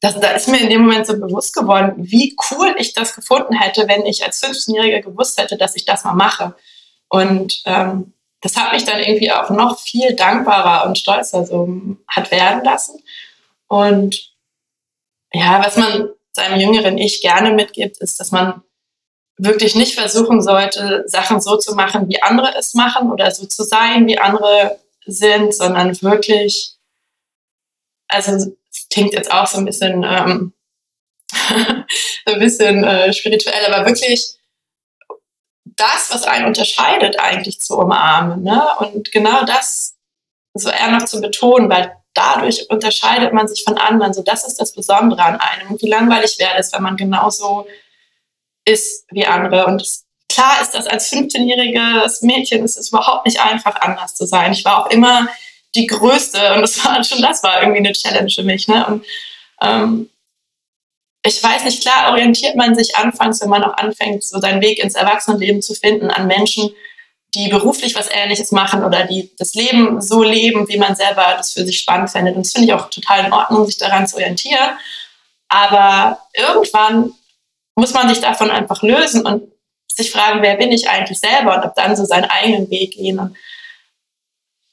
[0.00, 3.54] das, da ist mir in dem Moment so bewusst geworden, wie cool ich das gefunden
[3.54, 6.54] hätte, wenn ich als 15-Jähriger gewusst hätte, dass ich das mal mache.
[7.08, 11.68] Und ähm, das hat mich dann irgendwie auch noch viel dankbarer und stolzer so
[12.08, 13.02] hat werden lassen.
[13.68, 14.35] Und
[15.36, 18.62] ja, was man seinem jüngeren Ich gerne mitgibt, ist, dass man
[19.38, 23.64] wirklich nicht versuchen sollte, Sachen so zu machen, wie andere es machen oder so zu
[23.64, 26.74] sein, wie andere sind, sondern wirklich,
[28.08, 30.54] also es klingt jetzt auch so ein bisschen, ähm,
[32.26, 34.36] ein bisschen äh, spirituell, aber wirklich
[35.64, 38.42] das, was einen unterscheidet, eigentlich zu umarmen.
[38.42, 38.62] Ne?
[38.78, 39.96] Und genau das
[40.54, 44.14] so eher noch zu betonen, weil dadurch unterscheidet man sich von anderen.
[44.14, 45.70] So, das ist das Besondere an einem.
[45.70, 47.66] Und wie langweilig wäre es, wenn man genauso
[48.64, 49.66] ist wie andere.
[49.66, 54.26] Und es, klar ist das als 15-jähriges Mädchen, es ist überhaupt nicht einfach, anders zu
[54.26, 54.52] sein.
[54.52, 55.28] Ich war auch immer
[55.74, 58.66] die Größte und das war schon das war irgendwie eine Challenge für mich.
[58.66, 58.86] Ne?
[58.86, 59.04] Und
[59.60, 60.10] ähm,
[61.22, 64.82] ich weiß nicht, klar orientiert man sich anfangs, wenn man auch anfängt, so seinen Weg
[64.82, 66.70] ins Erwachsenenleben zu finden, an Menschen,
[67.36, 71.52] die beruflich was Ähnliches machen oder die das Leben so leben, wie man selber das
[71.52, 72.34] für sich spannend findet.
[72.34, 74.70] Und das finde ich auch total in Ordnung, sich daran zu orientieren.
[75.48, 77.12] Aber irgendwann
[77.74, 79.52] muss man sich davon einfach lösen und
[79.94, 83.18] sich fragen, wer bin ich eigentlich selber und ob dann so seinen eigenen Weg gehen.
[83.18, 83.36] Und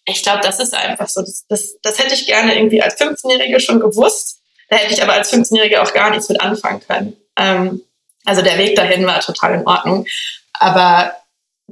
[0.06, 1.22] ich glaube, das ist einfach so.
[1.22, 4.40] Das, das, das hätte ich gerne irgendwie als 15-Jährige schon gewusst.
[4.70, 7.18] Da hätte ich aber als 15-Jährige auch gar nichts mit anfangen können.
[7.38, 7.82] Ähm,
[8.26, 10.06] also der Weg dahin war total in Ordnung.
[10.54, 11.14] Aber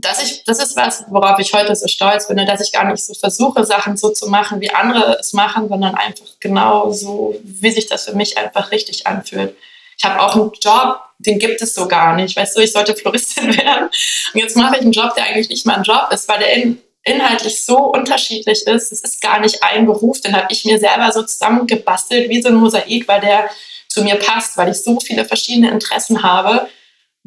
[0.02, 2.86] dass ich, das ist was, worauf ich heute so stolz bin, ne, dass ich gar
[2.86, 7.40] nicht so versuche, Sachen so zu machen, wie andere es machen, sondern einfach genau so,
[7.44, 9.56] wie sich das für mich einfach richtig anfühlt.
[9.98, 12.36] Ich habe auch einen Job, den gibt es so gar nicht.
[12.36, 13.90] Weißt du, ich sollte Floristin werden.
[14.34, 16.54] Und jetzt mache ich einen Job, der eigentlich nicht mal ein Job ist, weil der
[16.54, 18.92] in, inhaltlich so unterschiedlich ist.
[18.92, 22.50] Es ist gar nicht ein Beruf, den habe ich mir selber so zusammengebastelt, wie so
[22.50, 23.50] ein Mosaik, weil der
[23.90, 26.68] zu mir passt, weil ich so viele verschiedene Interessen habe.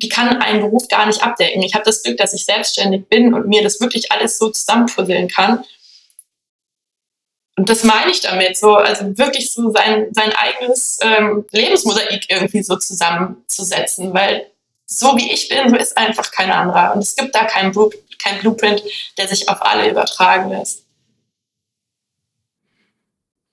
[0.05, 1.63] Die kann ein Beruf gar nicht abdecken.
[1.63, 5.29] Ich habe das Glück, dass ich selbstständig bin und mir das wirklich alles so zusammenpuzzeln
[5.29, 5.65] kann.
[7.57, 12.63] Und das meine ich damit, so, also wirklich so sein, sein eigenes ähm, Lebensmosaik irgendwie
[12.63, 14.51] so zusammenzusetzen, weil
[14.85, 16.95] so wie ich bin, so ist einfach kein anderer.
[16.95, 17.73] Und es gibt da keinen
[18.23, 18.83] kein Blueprint,
[19.17, 20.85] der sich auf alle übertragen lässt.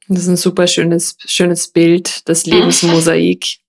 [0.09, 3.59] Das ist ein super schönes, schönes Bild, das Lebensmosaik,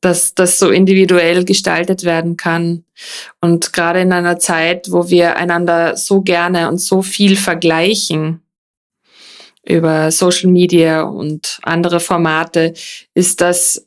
[0.00, 2.84] dass das so individuell gestaltet werden kann.
[3.40, 8.42] Und gerade in einer Zeit, wo wir einander so gerne und so viel vergleichen,
[9.64, 12.72] über Social Media und andere Formate,
[13.14, 13.86] ist das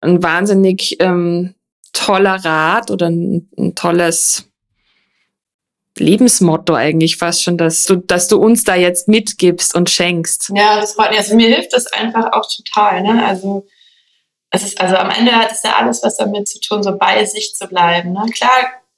[0.00, 1.54] ein wahnsinnig ähm,
[1.92, 4.50] toller Rat oder ein, ein tolles
[5.98, 10.52] Lebensmotto eigentlich fast schon, dass du, dass du uns da jetzt mitgibst und schenkst.
[10.54, 11.18] Ja, das freut mich.
[11.18, 13.02] Also mir hilft das einfach auch total.
[13.02, 13.24] Ne?
[13.26, 13.66] Also
[14.50, 17.24] es ist, also am Ende hat es ja alles was damit zu tun, so bei
[17.24, 18.12] sich zu bleiben.
[18.12, 18.26] Ne?
[18.34, 18.50] Klar,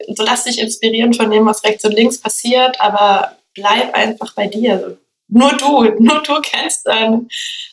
[0.08, 4.46] so lass dich inspirieren von dem, was rechts und links passiert, aber bleib einfach bei
[4.46, 4.72] dir.
[4.72, 4.96] Also
[5.28, 7.26] nur du, nur du kennst deine,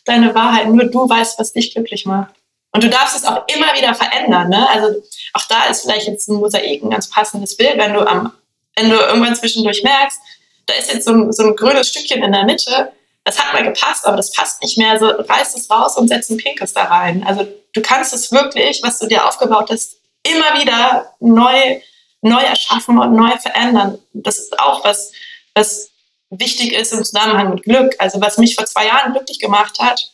[0.05, 2.33] deine Wahrheit, nur du weißt, was dich glücklich macht.
[2.71, 4.49] Und du darfst es auch immer wieder verändern.
[4.49, 4.69] Ne?
[4.69, 5.01] Also
[5.33, 8.33] auch da ist vielleicht jetzt ein Mosaik ein ganz passendes Bild, wenn du am,
[8.75, 10.19] wenn du irgendwann zwischendurch merkst,
[10.67, 12.91] da ist jetzt so ein, so ein grünes Stückchen in der Mitte,
[13.23, 14.91] das hat mal gepasst, aber das passt nicht mehr.
[14.91, 17.23] Also reiß es raus und setz ein pinkes da rein.
[17.25, 21.81] Also du kannst es wirklich, was du dir aufgebaut hast, immer wieder neu,
[22.21, 23.99] neu erschaffen und neu verändern.
[24.13, 25.11] Das ist auch was,
[25.53, 25.91] was
[26.29, 27.95] wichtig ist im Zusammenhang mit Glück.
[27.99, 30.13] Also was mich vor zwei Jahren glücklich gemacht hat,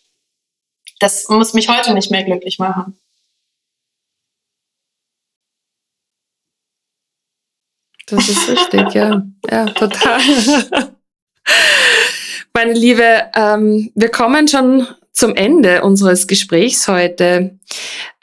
[1.00, 2.98] das muss mich heute nicht mehr glücklich machen.
[8.08, 9.24] Das ist richtig, ja.
[9.50, 10.22] Ja, total.
[12.54, 17.58] Meine Liebe, ähm, wir kommen schon zum Ende unseres Gesprächs heute.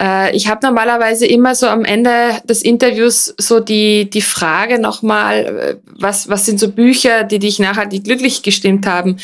[0.00, 2.10] Äh, ich habe normalerweise immer so am Ende
[2.44, 7.58] des Interviews so die, die Frage nochmal, äh, was, was sind so Bücher, die dich
[7.58, 9.16] nachhaltig glücklich gestimmt haben?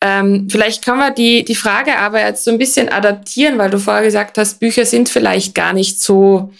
[0.00, 3.78] Ähm, vielleicht können wir die, die Frage aber jetzt so ein bisschen adaptieren, weil du
[3.78, 6.50] vorher gesagt hast, Bücher sind vielleicht gar nicht so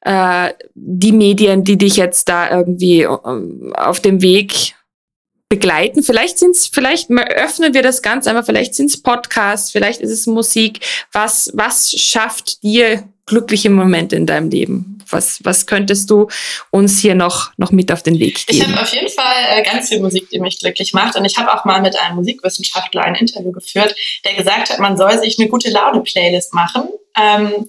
[0.00, 4.74] äh, die Medien, die dich jetzt da irgendwie auf dem Weg
[5.52, 6.02] begleiten.
[6.02, 10.80] Vielleicht sind's, vielleicht öffnen wir das ganz einfach, vielleicht sind's Podcasts, vielleicht ist es Musik.
[11.12, 15.04] Was, was schafft dir glückliche Momente in deinem Leben?
[15.10, 16.28] Was, was könntest du
[16.70, 18.62] uns hier noch, noch mit auf den Weg geben?
[18.62, 21.16] Ich habe auf jeden Fall äh, ganz viel Musik, die mich glücklich macht.
[21.16, 23.94] Und ich habe auch mal mit einem Musikwissenschaftler ein Interview geführt,
[24.24, 26.88] der gesagt hat, man soll sich eine gute Laune-Playlist machen.
[27.14, 27.68] Ähm,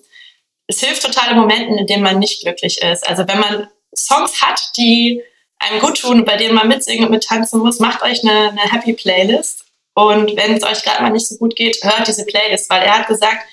[0.67, 3.05] es hilft total in Momenten, in denen man nicht glücklich ist.
[3.05, 5.21] Also wenn man Songs hat, die
[5.63, 8.93] einem gut tun, bei denen man mitsingen und mittanzen muss, macht euch eine, eine Happy
[8.93, 9.65] Playlist.
[9.93, 12.99] Und wenn es euch gerade mal nicht so gut geht, hört diese Playlist, weil er
[12.99, 13.45] hat gesagt,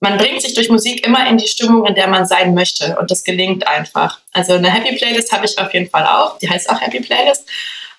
[0.00, 2.96] man bringt sich durch Musik immer in die Stimmung, in der man sein möchte.
[2.98, 4.20] Und das gelingt einfach.
[4.32, 6.38] Also eine Happy Playlist habe ich auf jeden Fall auch.
[6.38, 7.48] Die heißt auch Happy Playlist.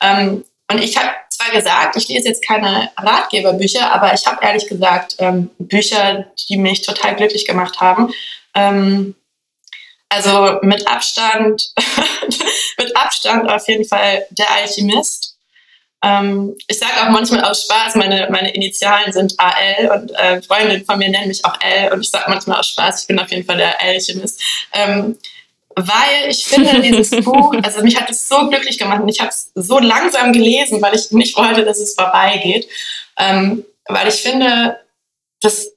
[0.02, 4.68] Ähm, und ich habe zwar gesagt, ich lese jetzt keine Ratgeberbücher, aber ich habe ehrlich
[4.68, 8.12] gesagt ähm, Bücher, die mich total glücklich gemacht haben.
[8.54, 9.16] Ähm,
[10.14, 11.72] also mit Abstand,
[12.78, 15.38] mit Abstand auf jeden Fall der Alchemist.
[16.04, 20.86] Ähm, ich sage auch manchmal aus Spaß, meine, meine Initialen sind AL und äh, Freundinnen
[20.86, 23.32] von mir nennen mich auch L und ich sage manchmal aus Spaß, ich bin auf
[23.32, 24.42] jeden Fall der Alchemist.
[24.74, 25.18] Ähm,
[25.76, 29.30] weil ich finde, dieses Buch, also mich hat es so glücklich gemacht und ich habe
[29.30, 32.68] es so langsam gelesen, weil ich nicht wollte, dass es vorbeigeht.
[33.18, 34.80] Ähm, weil ich finde,
[35.42, 35.72] das,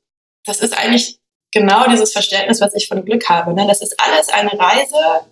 [0.45, 1.19] das ist eigentlich
[1.57, 3.55] genau dieses Verständnis, was ich von Glück habe.
[3.55, 3.67] Ne?
[3.67, 5.27] Das ist alles eine Reise.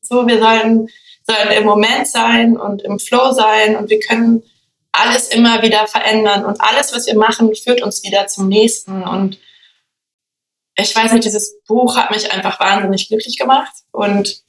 [0.00, 0.88] So, wir sollen,
[1.26, 4.42] sollen im Moment sein und im Flow sein und wir können
[4.92, 9.02] alles immer wieder verändern und alles, was wir machen, führt uns wieder zum nächsten.
[9.02, 9.38] Und
[10.76, 14.42] ich weiß nicht, dieses Buch hat mich einfach wahnsinnig glücklich gemacht und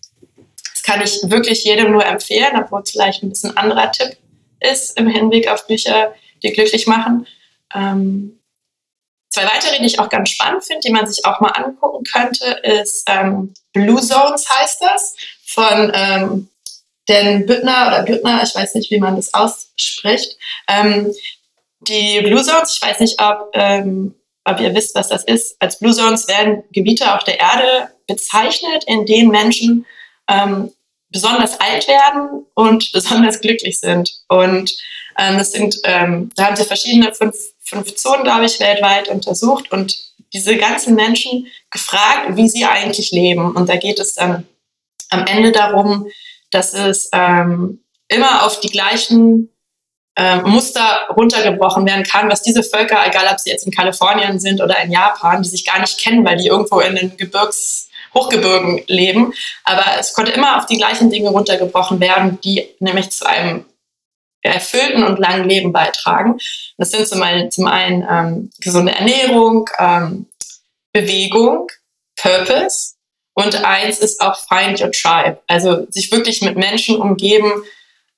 [0.74, 4.18] das kann ich wirklich jedem nur empfehlen, obwohl es vielleicht ein bisschen anderer Tipp
[4.60, 7.28] ist im Hinblick auf Bücher, die glücklich machen.
[7.74, 8.40] Ähm,
[9.36, 12.46] Zwei weitere, die ich auch ganz spannend finde, die man sich auch mal angucken könnte,
[12.64, 15.14] ist ähm, Blue Zones heißt das,
[15.46, 16.50] von ähm,
[17.08, 20.38] Dan Büttner oder Büttner, ich weiß nicht, wie man das ausspricht.
[20.70, 21.14] Ähm,
[21.82, 24.16] die Blue Zones, ich weiß nicht, ob, ähm,
[24.46, 25.58] ob ihr wisst, was das ist.
[25.60, 29.86] Als Blue Zones werden Gebiete auf der Erde bezeichnet, in denen Menschen
[30.30, 30.72] ähm,
[31.10, 34.14] besonders alt werden und besonders glücklich sind.
[34.30, 34.74] Und
[35.18, 37.36] ähm, das sind, ähm, da haben sie verschiedene fünf
[37.66, 39.98] fünf Zonen, glaube ich, weltweit untersucht und
[40.34, 43.56] diese ganzen Menschen gefragt, wie sie eigentlich leben.
[43.56, 44.46] Und da geht es dann
[45.10, 46.08] am Ende darum,
[46.52, 49.50] dass es ähm, immer auf die gleichen
[50.16, 54.62] äh, Muster runtergebrochen werden kann, was diese Völker, egal ob sie jetzt in Kalifornien sind
[54.62, 58.82] oder in Japan, die sich gar nicht kennen, weil die irgendwo in den Gebirgs Hochgebirgen
[58.88, 59.34] leben.
[59.66, 63.66] Aber es konnte immer auf die gleichen Dinge runtergebrochen werden, die nämlich zu einem
[64.54, 66.38] erfüllten und langen Leben beitragen.
[66.78, 70.28] Das sind zum einen, zum einen ähm, gesunde Ernährung, ähm,
[70.94, 71.68] Bewegung,
[72.16, 72.96] Purpose
[73.36, 77.52] und eins ist auch Find Your Tribe, also sich wirklich mit Menschen umgeben,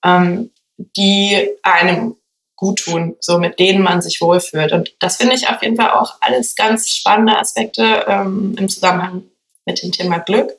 [0.03, 0.51] ähm,
[0.95, 2.15] die einem
[2.55, 4.71] gut tun, so mit denen man sich wohlfühlt.
[4.71, 9.23] Und das finde ich auf jeden Fall auch alles ganz spannende Aspekte ähm, im Zusammenhang
[9.65, 10.51] mit dem Thema Glück.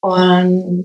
[0.00, 0.84] Und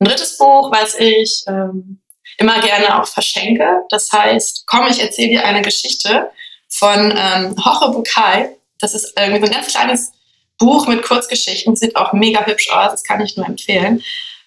[0.00, 2.01] ein drittes Buch, was ich ähm,
[2.38, 3.82] immer gerne auch verschenke.
[3.90, 6.30] Das heißt, komm, ich erzähle dir eine Geschichte
[6.68, 8.50] von ähm, Hoche Bukai.
[8.80, 10.12] Das ist irgendwie so ein ganz kleines
[10.58, 14.02] Buch mit Kurzgeschichten, sieht auch mega hübsch aus, das kann ich nur empfehlen.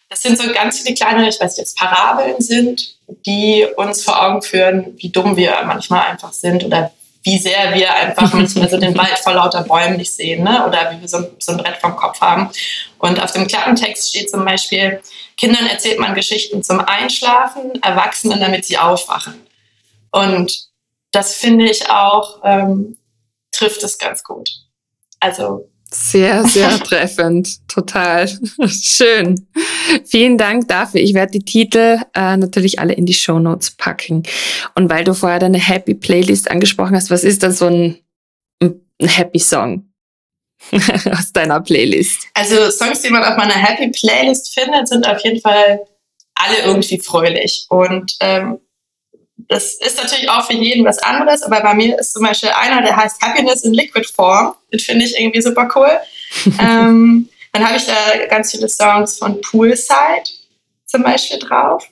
[0.10, 4.22] Das sind so ganz viele kleine, ich weiß nicht, jetzt Parabeln sind, die uns vor
[4.22, 6.92] Augen führen, wie dumm wir manchmal einfach sind oder
[7.26, 10.66] wie sehr wir einfach manchmal so den Wald vor lauter Bäumen nicht sehen ne?
[10.66, 12.52] oder wie wir so, so ein Brett vom Kopf haben.
[13.00, 15.02] Und auf dem Klappentext steht zum Beispiel,
[15.36, 19.42] Kindern erzählt man Geschichten zum Einschlafen, Erwachsenen, damit sie aufwachen.
[20.12, 20.68] Und
[21.12, 22.98] das finde ich auch, ähm,
[23.52, 24.52] trifft es ganz gut.
[25.20, 27.68] Also sehr, sehr treffend.
[27.68, 28.28] Total
[28.68, 29.48] schön.
[30.06, 31.02] Vielen Dank dafür.
[31.02, 34.24] Ich werde die Titel äh, natürlich alle in die Show Notes packen.
[34.76, 37.98] Und weil du vorher deine Happy Playlist angesprochen hast, was ist dann so ein,
[38.62, 39.92] ein Happy Song
[40.72, 42.28] aus deiner Playlist?
[42.34, 45.80] Also Songs, die man auf meiner Happy Playlist findet, sind auf jeden Fall
[46.36, 47.66] alle irgendwie fröhlich.
[47.70, 48.60] Und ähm,
[49.48, 52.82] das ist natürlich auch für jeden was anderes, aber bei mir ist zum Beispiel einer,
[52.82, 54.56] der heißt Happiness in Liquid Form.
[54.72, 55.92] Den finde ich irgendwie super cool.
[56.60, 60.30] ähm, dann habe ich da ganz viele Songs von Poolside
[60.86, 61.88] zum Beispiel drauf.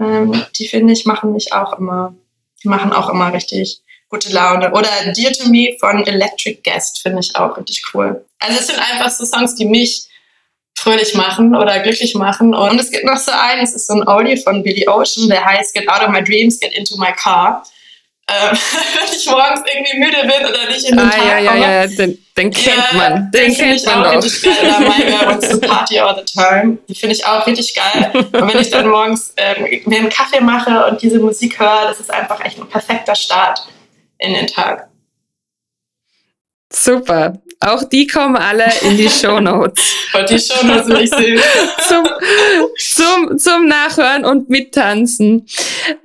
[0.00, 2.14] Ähm, die finde ich machen mich auch immer,
[2.62, 4.72] die machen auch immer richtig gute Laune.
[4.72, 8.24] Oder Dear to Me von Electric Guest finde ich auch richtig cool.
[8.38, 10.07] Also es sind einfach so Songs, die mich
[10.78, 12.54] fröhlich machen oder glücklich machen.
[12.54, 15.44] Und es gibt noch so einen, es ist so ein Oldie von Billy Ocean, der
[15.44, 17.64] heißt Get Out of My Dreams, Get Into My Car.
[18.30, 18.56] Ähm,
[18.94, 21.62] wenn ich morgens irgendwie müde bin oder nicht in den ah, Tag ja, ja, komme.
[21.62, 23.30] Ja, den, den kennt ja, man.
[23.30, 24.16] Den, den kennt ich man auch.
[24.16, 24.54] richtig geil.
[24.60, 26.78] Oder My Girl Wants to Party All the Time.
[26.88, 28.10] Die finde ich auch richtig geil.
[28.14, 32.00] Und wenn ich dann morgens ähm, mir einen Kaffee mache und diese Musik höre, das
[32.00, 33.66] ist einfach echt ein perfekter Start
[34.18, 34.87] in den Tag.
[36.72, 37.40] Super.
[37.60, 39.82] Auch die kommen alle in die Shownotes.
[40.14, 41.40] und die Shownotes will ich sehen.
[41.88, 42.06] zum,
[42.78, 45.46] zum, zum Nachhören und Mittanzen.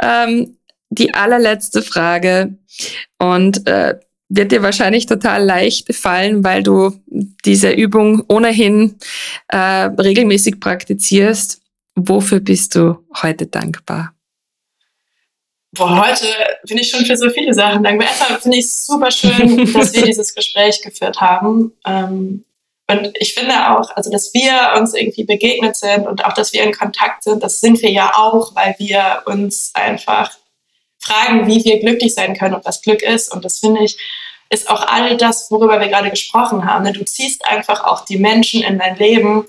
[0.01, 0.57] Ähm,
[0.89, 2.57] die allerletzte Frage.
[3.19, 3.99] Und äh,
[4.29, 6.91] wird dir wahrscheinlich total leicht fallen, weil du
[7.45, 8.95] diese Übung ohnehin
[9.49, 11.61] äh, regelmäßig praktizierst.
[11.95, 14.12] Wofür bist du heute dankbar?
[15.75, 16.27] Boah, heute
[16.67, 18.07] bin ich schon für so viele Sachen dankbar.
[18.07, 21.73] Erstmal finde ich es super schön, dass wir dieses Gespräch geführt haben.
[21.83, 22.45] Ähm,
[22.87, 26.61] und ich finde auch, also dass wir uns irgendwie begegnet sind und auch, dass wir
[26.61, 30.31] in Kontakt sind, das sind wir ja auch, weil wir uns einfach
[30.99, 33.33] fragen, wie wir glücklich sein können und was Glück ist.
[33.33, 33.97] Und das finde ich,
[34.51, 36.93] ist auch all das, worüber wir gerade gesprochen haben.
[36.93, 39.47] Du ziehst einfach auch die Menschen in dein Leben,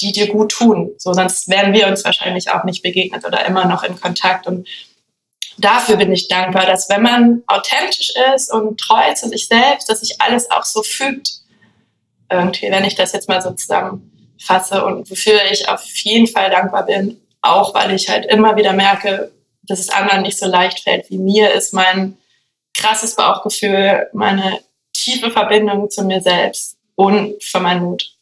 [0.00, 0.92] die dir gut tun.
[0.96, 4.46] So, sonst wären wir uns wahrscheinlich auch nicht begegnet oder immer noch in Kontakt.
[4.46, 4.66] Und
[5.58, 10.00] dafür bin ich dankbar, dass wenn man authentisch ist und treu zu sich selbst, dass
[10.00, 11.32] sich alles auch so fügt.
[12.30, 16.84] Irgendwie, wenn ich das jetzt mal so zusammenfasse und wofür ich auf jeden Fall dankbar
[16.86, 19.32] bin, auch weil ich halt immer wieder merke,
[19.62, 22.16] dass es anderen nicht so leicht fällt wie mir, ist mein
[22.76, 24.60] krasses Bauchgefühl, meine
[24.92, 28.17] tiefe Verbindung zu mir selbst und für meinen Mut.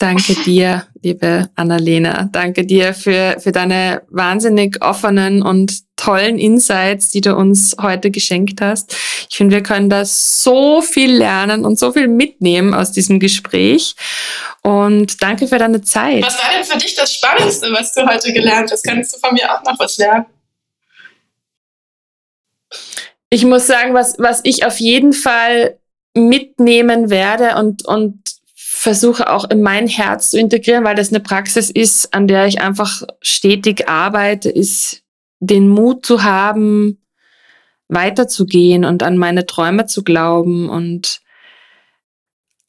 [0.00, 2.30] Danke dir, liebe Annalena.
[2.32, 8.62] Danke dir für, für deine wahnsinnig offenen und tollen Insights, die du uns heute geschenkt
[8.62, 8.96] hast.
[9.28, 13.94] Ich finde, wir können da so viel lernen und so viel mitnehmen aus diesem Gespräch.
[14.62, 16.24] Und danke für deine Zeit.
[16.24, 18.82] Was war denn für dich das Spannendste, was du heute gelernt hast?
[18.82, 20.24] Kannst du von mir auch noch was lernen?
[23.28, 25.78] Ich muss sagen, was, was ich auf jeden Fall
[26.14, 28.29] mitnehmen werde und, und
[28.80, 32.62] versuche auch in mein Herz zu integrieren, weil das eine Praxis ist, an der ich
[32.62, 35.02] einfach stetig arbeite, ist
[35.38, 36.98] den Mut zu haben,
[37.88, 41.20] weiterzugehen und an meine Träume zu glauben und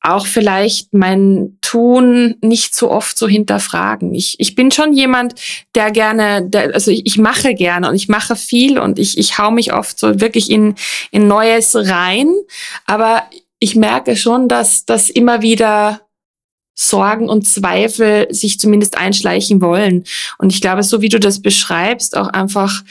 [0.02, 4.14] auch vielleicht mein Tun nicht so oft so hinterfragen.
[4.14, 5.36] Ich, ich bin schon jemand,
[5.76, 9.38] der gerne, der, also ich, ich mache gerne und ich mache viel und ich, ich
[9.38, 10.76] hau mich oft so wirklich in,
[11.12, 12.34] in Neues rein.
[12.86, 13.24] Aber
[13.62, 16.02] ich merke schon, dass das immer wieder
[16.74, 20.04] Sorgen und Zweifel sich zumindest einschleichen wollen.
[20.40, 22.82] Und ich glaube, so wie du das beschreibst, auch einfach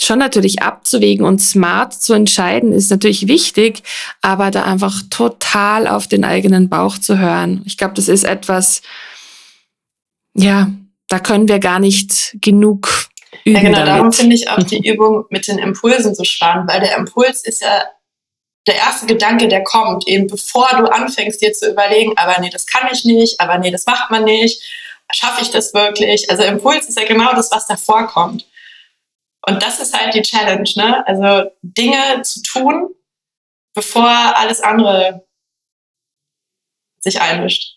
[0.00, 3.82] schon natürlich abzuwägen und smart zu entscheiden, ist natürlich wichtig,
[4.20, 7.62] aber da einfach total auf den eigenen Bauch zu hören.
[7.64, 8.82] Ich glaube, das ist etwas,
[10.34, 10.72] ja,
[11.06, 13.08] da können wir gar nicht genug
[13.44, 13.56] üben.
[13.56, 13.88] Ja, genau, damit.
[13.88, 17.62] darum finde ich auch die Übung mit den Impulsen so spannend, weil der Impuls ist
[17.62, 17.84] ja
[18.66, 22.66] der erste Gedanke, der kommt, eben bevor du anfängst, dir zu überlegen, aber nee, das
[22.66, 24.62] kann ich nicht, aber nee, das macht man nicht,
[25.12, 26.28] schaffe ich das wirklich?
[26.30, 28.46] Also Impuls ist ja genau das, was davor kommt.
[29.48, 31.06] Und das ist halt die Challenge, ne?
[31.06, 32.88] Also Dinge zu tun,
[33.74, 35.24] bevor alles andere
[36.98, 37.76] sich einmischt.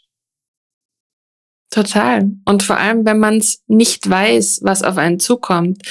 [1.69, 2.31] Total.
[2.45, 5.83] Und vor allem, wenn man es nicht weiß, was auf einen zukommt,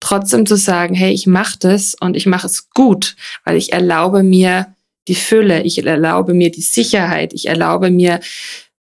[0.00, 4.22] trotzdem zu sagen, hey, ich mache das und ich mache es gut, weil ich erlaube
[4.22, 4.74] mir
[5.08, 8.20] die Fülle, ich erlaube mir die Sicherheit, ich erlaube mir,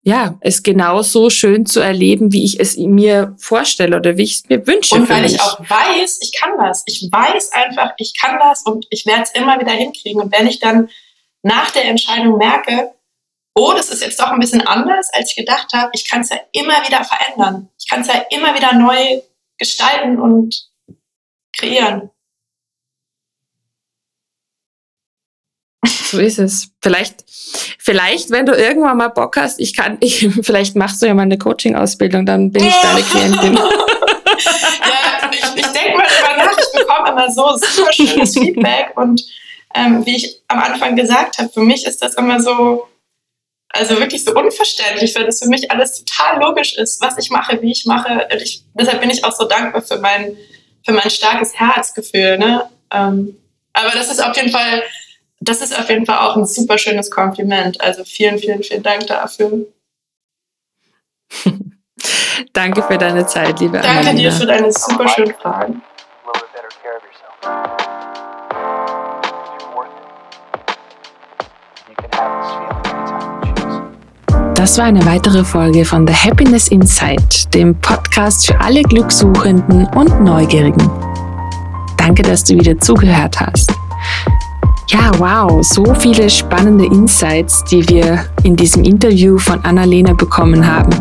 [0.02, 4.48] ja, es genauso schön zu erleben, wie ich es mir vorstelle oder wie ich es
[4.48, 4.94] mir wünsche.
[4.94, 6.82] Und weil ich auch weiß, ich kann das.
[6.86, 10.22] Ich weiß einfach, ich kann das und ich werde es immer wieder hinkriegen.
[10.22, 10.88] Und wenn ich dann
[11.42, 12.92] nach der Entscheidung merke,
[13.54, 15.90] oh, das ist jetzt doch ein bisschen anders, als ich gedacht habe.
[15.92, 17.68] Ich kann es ja immer wieder verändern.
[17.78, 19.20] Ich kann es ja immer wieder neu
[19.58, 20.69] gestalten und
[21.56, 22.10] kreieren.
[26.10, 26.70] So ist es.
[26.80, 27.24] Vielleicht,
[27.78, 31.22] vielleicht, wenn du irgendwann mal Bock hast, ich kann, ich, vielleicht machst du ja mal
[31.22, 33.54] eine Coaching-Ausbildung, dann bin ich deine Klientin.
[33.54, 39.22] ja, ich, ich denke mal drüber nach, ich bekomme immer so super schönes Feedback und
[39.74, 42.88] ähm, wie ich am Anfang gesagt habe, für mich ist das immer so,
[43.68, 47.62] also wirklich so unverständlich, weil das für mich alles total logisch ist, was ich mache,
[47.62, 48.26] wie ich mache.
[48.42, 50.36] Ich, deshalb bin ich auch so dankbar für mein,
[50.84, 52.38] für mein starkes Herzgefühl.
[52.38, 52.68] Ne?
[52.92, 53.36] Ähm,
[53.72, 54.82] aber das ist auf jeden Fall,
[55.40, 57.80] das ist auf jeden Fall auch ein super schönes Kompliment.
[57.80, 59.66] Also vielen, vielen, vielen Dank dafür.
[62.52, 64.18] Danke für deine Zeit, liebe Danke Annalena.
[64.18, 65.82] dir für deine super schönen Fragen.
[74.60, 80.22] Das war eine weitere Folge von The Happiness Insight, dem Podcast für alle Glückssuchenden und
[80.22, 80.90] Neugierigen.
[81.96, 83.72] Danke, dass du wieder zugehört hast.
[84.88, 90.92] Ja, wow, so viele spannende Insights, die wir in diesem Interview von Annalena bekommen haben.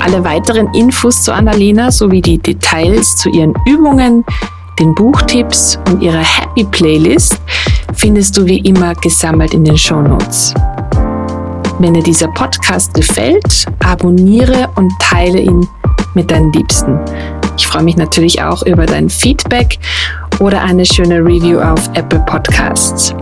[0.00, 4.24] Alle weiteren Infos zu Annalena sowie die Details zu ihren Übungen,
[4.78, 7.38] den Buchtipps und ihrer Happy Playlist
[7.92, 10.54] findest du wie immer gesammelt in den Show Notes.
[11.78, 15.66] Wenn dir dieser Podcast gefällt, abonniere und teile ihn
[16.14, 16.98] mit deinen Liebsten.
[17.56, 19.78] Ich freue mich natürlich auch über dein Feedback
[20.38, 23.14] oder eine schöne Review auf Apple Podcasts.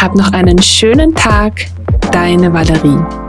[0.00, 1.66] Hab noch einen schönen Tag,
[2.12, 3.23] deine Valerie.